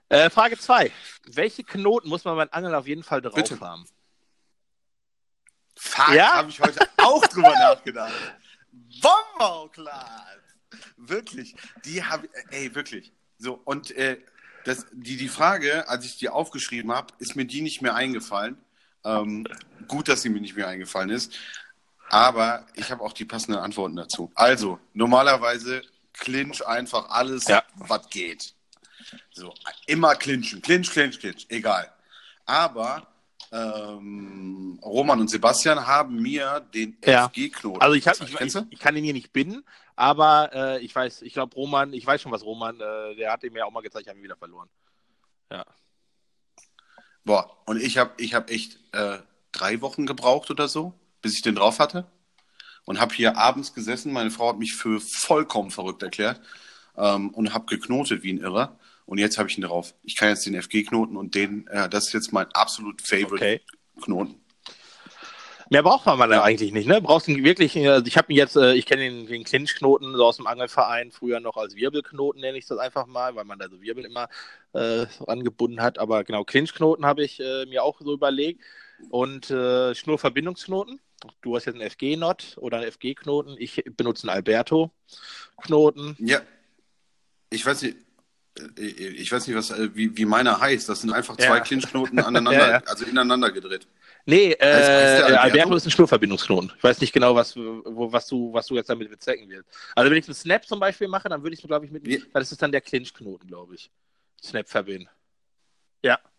[0.09, 0.91] Äh, Frage 2.
[1.27, 3.59] Welche Knoten muss man beim Angeln auf jeden Fall drauf Bitte.
[3.59, 3.87] haben?
[5.77, 6.33] Fuck, Ja?
[6.33, 8.13] habe ich heute auch drüber nachgedacht.
[9.01, 10.27] Bombauklar.
[10.97, 11.55] Wirklich.
[11.85, 13.13] Die habe ey, wirklich.
[13.37, 14.21] So, und äh,
[14.65, 18.57] das, die, die Frage, als ich die aufgeschrieben habe, ist mir die nicht mehr eingefallen.
[19.05, 19.47] Ähm,
[19.87, 21.33] gut, dass sie mir nicht mehr eingefallen ist.
[22.09, 24.31] Aber ich habe auch die passenden Antworten dazu.
[24.35, 25.81] Also, normalerweise
[26.13, 27.63] clinch einfach alles, Ja.
[27.75, 28.53] was geht.
[29.31, 29.53] So,
[29.87, 30.61] immer clinchen.
[30.61, 31.45] Clinch, clinch, clinch.
[31.49, 31.91] Egal.
[32.45, 33.07] Aber
[33.51, 37.27] ähm, Roman und Sebastian haben mir den Ja.
[37.29, 37.81] FG-Knoten.
[37.81, 39.63] Also ich, hab, ich, ich, ich kann ihn hier nicht binden,
[39.95, 43.43] aber äh, ich weiß, ich glaube Roman, ich weiß schon was Roman, äh, der hat
[43.43, 44.69] ihm ja auch mal gezeigt, ich habe ihn wieder verloren.
[47.25, 49.17] Boah, und ich habe ich hab echt äh,
[49.51, 52.05] drei Wochen gebraucht oder so, bis ich den drauf hatte.
[52.85, 54.13] Und habe hier abends gesessen.
[54.13, 56.39] Meine Frau hat mich für vollkommen verrückt erklärt
[56.95, 58.77] ähm, und habe geknotet wie ein Irrer.
[59.07, 59.95] Und jetzt habe ich ihn drauf.
[60.03, 63.61] Ich kann jetzt den FG-Knoten und den, äh, das ist jetzt mein absolut favorite Okay.
[64.03, 64.44] Knoten.
[65.69, 67.01] Mehr braucht man ja eigentlich nicht, ne?
[67.01, 70.37] Brauchst du wirklich, also ich habe jetzt, äh, ich kenne den, den Clinch-Knoten so aus
[70.37, 73.81] dem Angelverein, früher noch als Wirbelknoten nenne ich das einfach mal, weil man da so
[73.81, 74.29] Wirbel immer
[74.73, 75.97] äh, angebunden hat.
[75.97, 78.61] Aber genau, Clinch-Knoten habe ich äh, mir auch so überlegt.
[79.09, 81.01] Und äh, Schnurverbindungsknoten.
[81.41, 83.55] Du hast jetzt einen FG-Knot oder einen FG-Knoten.
[83.57, 86.15] Ich benutze einen Alberto-Knoten.
[86.19, 86.41] Ja.
[87.49, 87.97] Ich weiß nicht,
[88.77, 90.87] äh, ich weiß nicht, was, äh, wie, wie meiner heißt.
[90.87, 91.59] Das sind einfach zwei Ja.
[91.59, 92.83] Clinchknoten aneinander, Ja, ja.
[92.85, 93.87] also ineinander gedreht.
[94.25, 95.41] Nee, äh, der Alberto?
[95.41, 95.75] Alberto?
[95.75, 96.73] ist ein Schnurverbindungsknoten.
[96.77, 99.69] Ich weiß nicht genau, was, wo, was, du, was du jetzt damit bezwecken willst.
[99.95, 102.07] Also wenn ich einen Snap zum Beispiel mache, dann würde ich es, glaube ich, mit,
[102.07, 102.19] Ja.
[102.33, 103.91] das ist dann der Clinch-Knoten, glaube ich.
[104.41, 105.09] Snap verbinden.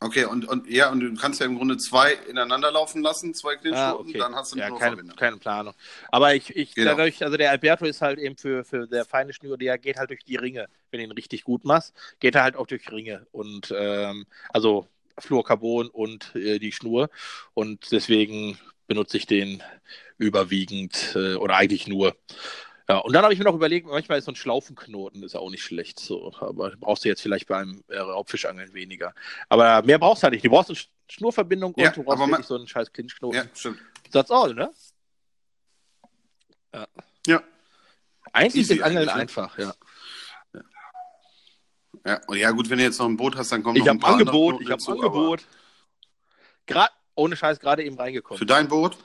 [0.01, 3.55] Okay, und, und ja, und du kannst ja im Grunde zwei ineinander laufen lassen, zwei
[3.55, 4.19] Ah, Clinchknoten, okay.
[4.19, 5.75] dann hast du ja, keine, keine Planung.
[6.13, 6.91] Aber ich, ich Genau.
[6.91, 10.11] dadurch, also der Alberto ist halt eben für, für der feine Schnur, der geht halt
[10.11, 10.69] durch die Ringe.
[10.91, 13.27] Wenn du ihn richtig gut machst, geht er halt auch durch Ringe.
[13.33, 14.87] Und ähm, also
[15.19, 17.11] Fluorcarbon und äh, die Schnur.
[17.55, 19.63] Und deswegen benutze ich den
[20.19, 22.17] überwiegend äh, oder eigentlich nur.
[22.89, 25.41] Ja, und dann habe ich mir noch überlegt, manchmal ist so ein Schlaufenknoten ist ja
[25.41, 25.99] auch nicht schlecht.
[25.99, 29.13] So, aber brauchst du jetzt vielleicht beim äh, Raubfischangeln weniger.
[29.49, 30.45] Aber mehr brauchst du halt nicht.
[30.45, 33.37] Du brauchst eine Sch- Schnurverbindung Ja, und du brauchst wirklich so einen scheiß Clinchknoten.
[33.41, 33.81] Ja, stimmt.
[34.13, 34.71] That's all, ne?
[37.27, 37.43] Ja.
[38.33, 39.75] Eigentlich Easy ist Angeln einfach, ja.
[42.07, 43.99] Ja, ja, gut, wenn du jetzt noch ein Boot hast, dann kommt Ich noch habe
[43.99, 45.45] ein paar Angebot, ich habe Angebot.
[46.67, 48.39] Grad, ohne Scheiß, gerade eben reingekommen.
[48.39, 48.97] Für dein Boot?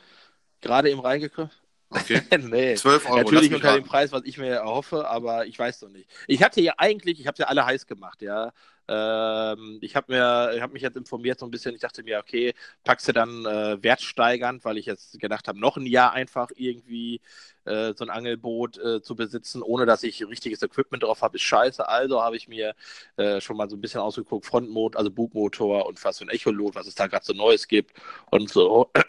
[0.62, 1.52] Gerade eben reingekommen.
[1.90, 2.22] Okay.
[2.38, 2.76] nee.
[2.76, 3.18] 12 Euro.
[3.18, 6.10] Natürlich unter dem Preis, was ich mir erhoffe, aber ich weiß noch nicht.
[6.28, 8.54] Ich hatte ja eigentlich, ich habe ja alle heiß gemacht, ja.
[8.92, 11.74] Ähm, ich habe habe mich jetzt informiert so ein bisschen.
[11.74, 15.78] Ich dachte mir, okay, packst du dann äh, wertsteigernd, weil ich jetzt gedacht habe, noch
[15.78, 17.22] ein Jahr einfach irgendwie
[17.66, 21.44] äh, so ein Angelboot äh, zu besitzen, ohne dass ich richtiges Equipment drauf habe, ist
[21.44, 21.88] scheiße.
[21.88, 22.76] Also habe ich mir
[23.16, 26.76] äh, schon mal so ein bisschen ausgeguckt, Frontmotor, also Bugmotor und fast so ein Echolot,
[26.76, 27.94] was es da gerade so Neues gibt
[28.30, 28.92] und so.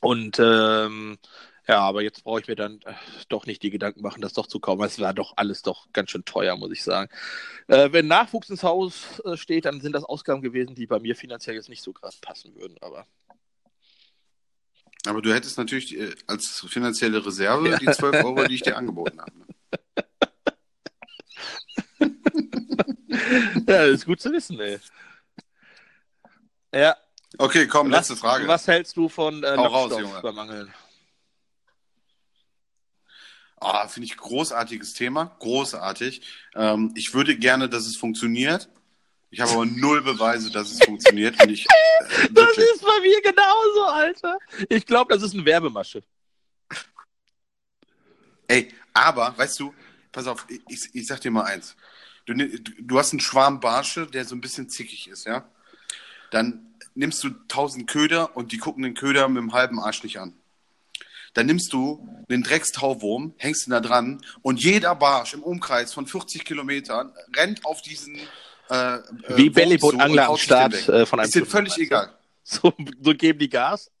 [0.00, 1.16] Und ähm,
[1.66, 2.92] ja, aber jetzt brauche ich mir dann äh,
[3.28, 4.82] doch nicht die Gedanken machen, das doch zu kaufen.
[4.84, 7.10] Es war doch alles doch ganz schön teuer, muss ich sagen.
[7.68, 11.16] Äh, wenn Nachwuchs ins Haus äh, steht, dann sind das Ausgaben gewesen, die bei mir
[11.16, 12.76] finanziell jetzt nicht so gerade passen würden.
[12.80, 13.06] Aber
[15.06, 17.78] Aber du hättest natürlich äh, als finanzielle Reserve ja.
[17.78, 19.38] die 12 Euro, die ich dir angeboten habe.
[19.38, 19.46] Ne?
[23.66, 24.78] ja, das ist gut zu wissen, ey.
[26.74, 26.96] Ja,
[27.38, 28.46] Okay, komm, was, letzte Frage.
[28.46, 30.72] Was hältst du von äh, Lockstoff beim Angeln?
[33.60, 36.22] Ah, Finde ich großartiges Thema, großartig.
[36.54, 38.68] Ähm, ich würde gerne, dass es funktioniert.
[39.30, 41.42] Ich habe aber null Beweise, dass es funktioniert.
[41.42, 44.38] Und ich, äh, Das ist bei mir genauso, Alter.
[44.68, 46.02] Ich glaube, das ist eine Werbemasche.
[48.46, 49.74] ey, aber, weißt du,
[50.12, 51.76] pass auf, ich, ich, ich sag dir mal eins.
[52.26, 55.48] Du, du hast einen Schwarm Barsche, der so ein bisschen zickig ist, ja?
[56.30, 60.18] Dann nimmst du 1000 Köder und die gucken den Köder mit dem halben Arsch nicht
[60.18, 60.34] an.
[61.34, 66.06] Dann nimmst du den Dreckstauwurm, hängst ihn da dran und jeder Barsch im Umkreis von
[66.06, 68.18] 40 Kilometern rennt auf diesen
[68.70, 69.00] äh, äh,
[69.36, 72.12] Wie Bellyboot-Angler am Start äh, von einem Ist dir völlig egal.
[72.46, 73.90] So, so geben die Gas.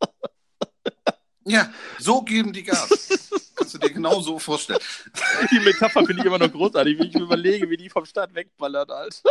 [1.46, 3.50] Ja, so geben die Gas.
[3.54, 4.78] Kannst du dir genau so vorstellen.
[5.50, 8.34] Die Metapher finde ich immer noch großartig, wenn ich mir überlege, wie die vom Start
[8.34, 9.28] wegballern, Alter.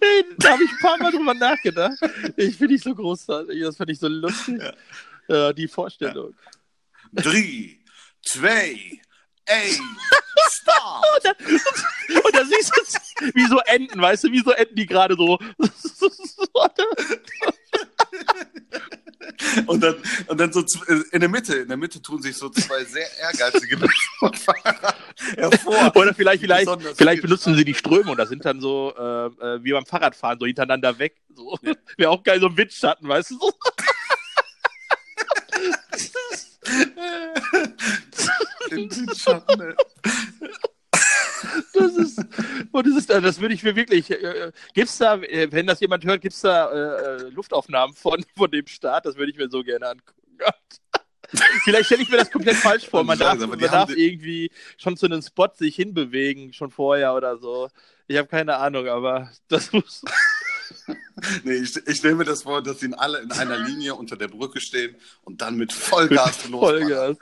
[0.00, 1.98] Ey, da habe ich ein paar Mal drüber nachgedacht.
[2.38, 3.60] Ich finde ich so großartig.
[3.60, 4.58] Das finde ich so lustig.
[5.28, 5.52] Ja.
[5.52, 6.34] die Vorstellung.
[7.16, 7.78] Drei,
[8.24, 9.00] zwei,
[9.46, 9.80] eins,
[10.60, 11.04] start!
[11.16, 11.30] Und da,
[12.24, 15.38] und da siehst du, wie so Enten, weißt du, wie so Enten, die gerade so.
[19.66, 19.96] Und dann,
[20.28, 20.64] und dann so
[21.12, 23.76] in der Mitte, in der Mitte tun sich so zwei sehr ehrgeizige
[24.34, 24.94] Fahrer
[25.36, 25.92] hervor.
[25.94, 27.22] Oder vielleicht, vielleicht, vielleicht viel.
[27.22, 28.16] benutzen sie die Strömung.
[28.16, 31.16] Das sind dann so äh, äh, wie beim Fahrradfahren, so hintereinander weg.
[31.34, 31.58] So.
[31.96, 33.38] Wäre auch geil, so ein Windschatten, weißt du?
[33.38, 33.52] So.
[38.70, 39.74] In den Schatten, ey.
[41.74, 42.18] Das ist,
[42.72, 45.80] und das ist, äh, das würde ich mir wirklich, äh, gibt's da, äh, wenn das
[45.80, 49.06] jemand hört, gibt's da äh, äh, Luftaufnahmen von, von dem Start?
[49.06, 50.22] Das würde ich mir so gerne angucken.
[51.64, 53.02] Vielleicht stelle ich mir das komplett falsch vor.
[53.04, 57.68] Man darf, man darf irgendwie schon zu einem Spot sich hinbewegen, schon vorher oder so.
[58.06, 60.02] Ich habe keine Ahnung, aber das muss.
[61.44, 64.28] Nee, ich, ich stelle mir das vor, dass sie alle in einer Linie unter der
[64.28, 64.94] Brücke stehen
[65.24, 66.88] und dann mit Vollgas losballern.
[66.88, 67.16] Vollgas.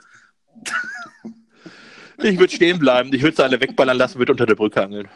[2.17, 3.13] Ich würde stehen bleiben.
[3.13, 5.09] Ich würde sie alle wegballern lassen, würde unter der Brücke angeln.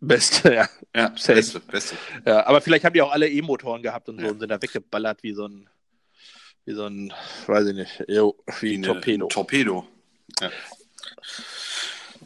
[0.00, 0.68] Beste, ja.
[0.94, 1.34] Ja, Safe.
[1.34, 1.96] beste, beste.
[2.24, 2.46] ja.
[2.46, 5.32] Aber vielleicht haben die auch alle E-Motoren gehabt und so und sind da weggeballert wie
[5.32, 5.68] so ein,
[6.64, 7.12] wie so ein,
[7.46, 8.04] weiß ich nicht,
[8.60, 9.26] wie ein Torpedo.
[9.26, 9.86] Torpedo.
[10.40, 10.50] Ja.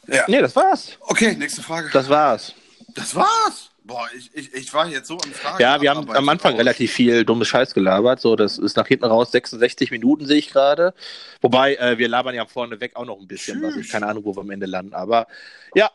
[0.09, 0.25] ja.
[0.29, 0.99] Nee, das war's.
[1.01, 1.91] Okay, nächste Frage.
[1.93, 2.55] Das war's.
[2.95, 3.72] Das war's.
[3.85, 5.61] Boah, ich, ich, ich war jetzt so an Fragen.
[5.61, 8.21] Ja, wir haben am Anfang relativ viel dummes Scheiß gelabert.
[8.21, 10.95] So, das ist nach hinten raus 66 Minuten, sehe ich gerade.
[11.41, 14.25] Wobei, äh, wir labern ja vorne weg auch noch ein bisschen, was ich keine Ahnung,
[14.25, 14.95] wo wir am Ende landen.
[14.95, 15.27] Aber
[15.75, 15.91] ja,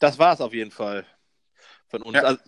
[0.00, 1.06] das war's auf jeden Fall
[1.88, 2.16] von uns.
[2.16, 2.22] Ja.
[2.22, 2.40] Also,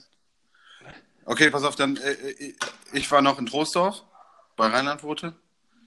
[1.30, 2.54] Okay, pass auf, dann, äh, äh,
[2.92, 4.02] ich war noch in Troisdorf
[4.56, 5.34] bei Rheinlandwurte.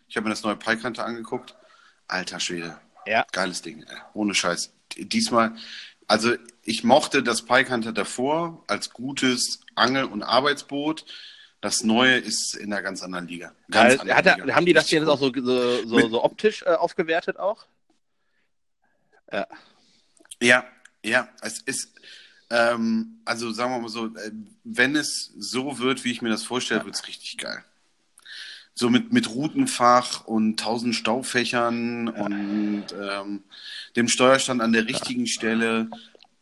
[0.07, 1.55] Ich habe mir das neue Peikanter angeguckt.
[2.07, 2.79] Alter Schwede.
[3.05, 3.97] ja, Geiles Ding, ey.
[4.13, 4.71] ohne Scheiß.
[4.95, 5.53] Diesmal,
[6.13, 11.05] also ich mochte das Peikanter davor als gutes Angel- und Arbeitsboot.
[11.59, 13.53] Das neue ist in einer ganz anderen Liga.
[13.71, 14.55] Ganz Hat, anderen hat, er- Liga.
[14.55, 17.65] haben die das Richtig jetzt auch so, so, so, so optisch äh, aufgewertet auch?
[19.31, 19.47] Ja.
[20.41, 20.65] Ja,
[21.03, 21.89] ja, es ist,
[22.49, 24.31] ähm, also sagen wir mal so, äh,
[24.63, 27.63] wenn es so wird, wie ich mir das vorstelle, wird es richtig geil.
[28.75, 33.43] So mit, mit Routenfach und tausend Staufächern und ähm,
[33.95, 35.89] dem Steuerstand an der richtigen Stelle.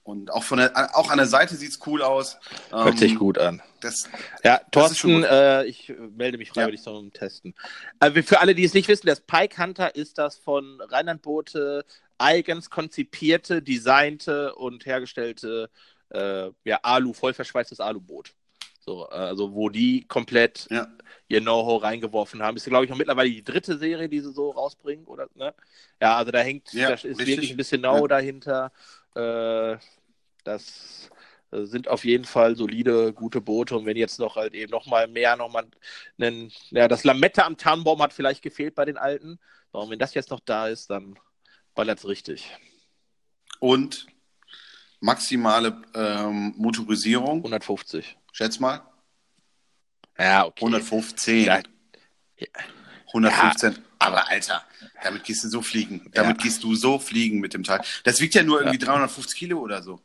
[0.04, 2.38] Und auch von der, auch an der Seite sieht es cool aus.
[2.72, 3.62] Hört Ähm, sich gut an.
[3.82, 4.10] Das,
[4.44, 7.54] Ja, Thorsten, äh, ich äh, melde mich freiwillig zum Testen.
[8.00, 11.86] Also für alle, die es nicht wissen, das Pike Hunter ist das von Rheinland-Boote
[12.18, 15.70] eigens konzipierte, designte und hergestellte
[16.10, 18.34] äh, ja, Alu, voll verschweißtes Aluboot.
[18.84, 20.88] So, also wo die komplett ja.
[21.28, 22.58] ihr Know-how reingeworfen haben.
[22.58, 25.30] Ist, glaube ich, auch mittlerweile die dritte Serie, die sie so rausbringen, oder?
[25.36, 25.54] Ne?
[26.02, 27.28] Ja, also da hängt, Ja, da ist richtig.
[27.28, 28.08] wirklich ein bisschen Know Ja.
[28.08, 28.72] dahinter.
[29.14, 29.78] Äh,
[30.44, 31.12] das
[31.52, 33.78] äh, sind auf jeden Fall solide, gute Boote.
[33.78, 35.68] Und wenn jetzt noch halt eben noch mal mehr, noch mal
[36.20, 39.40] einen, ja, das Lametta am Tannenbaum hat vielleicht gefehlt bei den alten.
[39.72, 41.20] Und wenn das jetzt noch da ist, dann
[41.76, 42.50] ballert es richtig.
[43.60, 44.08] Und
[45.02, 48.18] maximale ähm, Motorisierung, 150.
[48.32, 48.82] schätz mal.
[50.18, 50.62] Ja, okay.
[50.66, 51.46] 115.
[51.46, 51.62] Ja.
[53.08, 53.78] 115.
[54.00, 54.64] Aber Alter,
[55.04, 56.10] damit gehst du so fliegen.
[56.14, 56.44] Damit Ja.
[56.44, 57.82] gehst du so fliegen mit dem Teil.
[58.04, 60.02] Das wiegt ja nur irgendwie 350 Kilo oder so.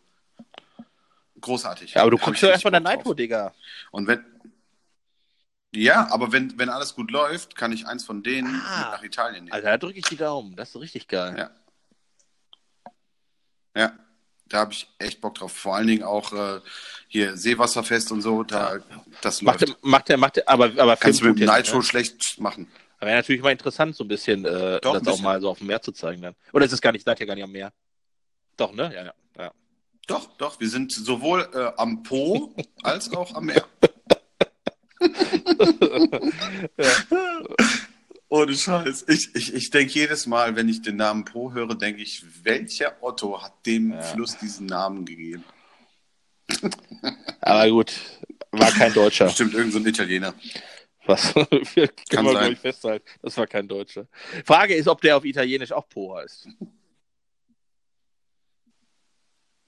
[1.40, 1.94] Großartig.
[1.94, 3.14] Ja, aber du Hab guckst doch erstmal der Nitro.
[3.14, 3.54] Digga.
[3.90, 4.24] Und wenn.
[5.74, 8.78] Ja, aber wenn, wenn alles gut läuft, kann ich eins von denen Ah.
[8.80, 9.52] mit nach Italien nehmen.
[9.52, 10.56] Alter, da drücke ich die Daumen.
[10.56, 11.34] Das ist richtig geil.
[11.36, 11.50] Ja.
[13.76, 13.92] Ja,
[14.49, 15.53] da habe ich echt Bock drauf.
[15.53, 16.61] Vor allen Dingen auch äh,
[17.09, 18.78] hier Seewasserfest und so, da,
[19.22, 19.72] das Macht läuft.
[19.82, 22.40] der, macht der, macht der, aber, aber Kannst du mit dem jetzt Nitro nicht, schlecht
[22.40, 22.64] machen.
[22.64, 22.68] ne?
[22.99, 25.24] Aber wäre natürlich mal interessant, so ein bisschen äh, Doch, das ein auch bisschen.
[25.24, 26.34] mal so auf dem Meer zu zeigen dann.
[26.53, 27.72] Oder ist es gar nicht, seid ihr gar nicht am Meer?
[28.57, 28.90] Doch, ne?
[28.94, 29.12] Ja, ja.
[29.38, 29.53] ja.
[30.07, 33.64] Doch, doch, wir sind sowohl äh, am Po als auch am Meer.
[38.28, 39.04] Ohne Scheiß.
[39.08, 42.96] Ich, ich, ich denke jedes Mal, wenn ich den Namen Po höre, denke ich, welcher
[43.02, 44.02] Otto hat dem Ja.
[44.02, 45.44] Fluss diesen Namen gegeben?
[47.40, 47.92] Aber gut,
[48.50, 49.26] war kein Deutscher.
[49.26, 50.34] Bestimmt irgendein so ein Italiener.
[51.06, 51.34] Was
[51.74, 53.06] wir können wir, festhalten.
[53.22, 54.08] Das war kein Deutscher.
[54.44, 56.48] Frage ist, ob der auf Italienisch auch Po heißt.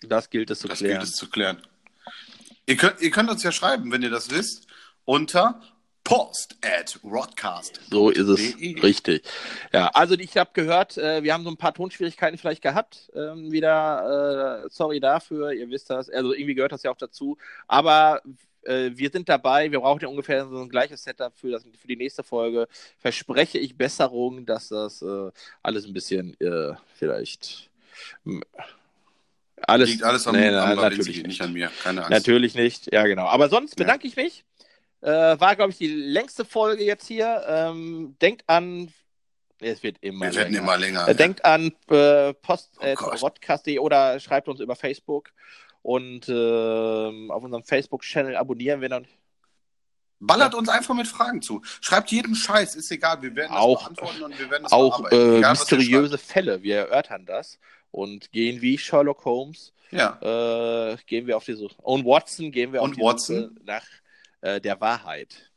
[0.00, 0.98] Das gilt es zu Das klären.
[0.98, 1.62] gilt es zu klären.
[2.66, 4.66] Ihr könnt, ihr könnt uns ja schreiben, wenn ihr das wisst,
[5.04, 5.60] unter
[6.08, 7.80] post at rodcast.
[7.90, 8.80] So ist es De.
[8.80, 9.22] richtig.
[9.74, 13.10] Ja, also ich habe gehört, äh, wir haben so ein paar Tonschwierigkeiten vielleicht gehabt.
[13.14, 16.08] Ähm, wieder, äh, sorry dafür, ihr wisst das.
[16.08, 17.36] Also irgendwie gehört das ja auch dazu.
[17.66, 18.22] Aber
[18.62, 19.70] äh, wir sind dabei.
[19.70, 22.68] Wir brauchen ja ungefähr so ein gleiches Setup für, das, für die nächste Folge.
[22.98, 25.30] Verspreche ich Besserung, dass das äh,
[25.62, 27.68] alles ein bisschen äh, vielleicht
[29.62, 31.26] alles Liegt alles am, Nee, am natürlich nicht.
[31.26, 31.42] nicht.
[31.42, 31.70] an mir.
[31.82, 32.10] Keine Angst.
[32.10, 33.26] Natürlich nicht, ja genau.
[33.26, 33.84] Aber sonst Ja.
[33.84, 34.44] bedanke ich mich.
[35.00, 37.44] Äh, war, glaube ich, die längste Folge jetzt hier.
[37.46, 38.92] Ähm, denkt an,
[39.60, 40.62] es wird immer Wir werden länger.
[40.64, 41.08] immer länger.
[41.08, 45.30] Äh, denkt an äh, post Oh äh, oder schreibt uns über Facebook.
[45.82, 49.06] Und ähm, auf unserem Facebook-Channel abonnieren wir dann
[50.20, 51.62] Ballert uns einfach mit Fragen zu.
[51.80, 53.22] Schreibt jeden Scheiß, ist egal.
[53.22, 56.62] Wir werden das Auch- beantworten und wir werden das auch äh, Egal, ihr mysteriöse Fälle.
[56.64, 57.60] Wir erörtern das
[57.92, 59.72] und gehen wie Sherlock Holmes.
[59.90, 60.18] Ja.
[60.90, 61.76] äh, gehen wir auf die Suche.
[61.82, 63.36] Und Watson gehen wir Und auf die Watson?
[63.54, 63.84] Suche nach
[64.40, 65.50] äh, der Wahrheit.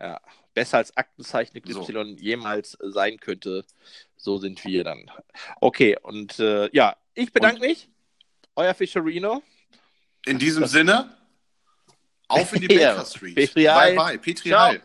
[0.00, 0.20] Ja.
[0.52, 1.82] Besser als Aktenzeichen So.
[1.88, 3.64] Y jemals sein könnte.
[4.16, 5.10] So sind wir dann.
[5.60, 7.88] Okay, und äh, ja, ich bedanke mich.
[8.56, 9.42] Euer Fischerino.
[10.26, 11.16] In diesem Sinne,
[12.28, 12.68] auf in die.
[12.76, 13.34] Baker Street.
[13.34, 13.64] Petri.
[13.64, 14.18] Bye bye.
[14.18, 14.68] Petri Ciao.
[14.68, 14.82] Heil.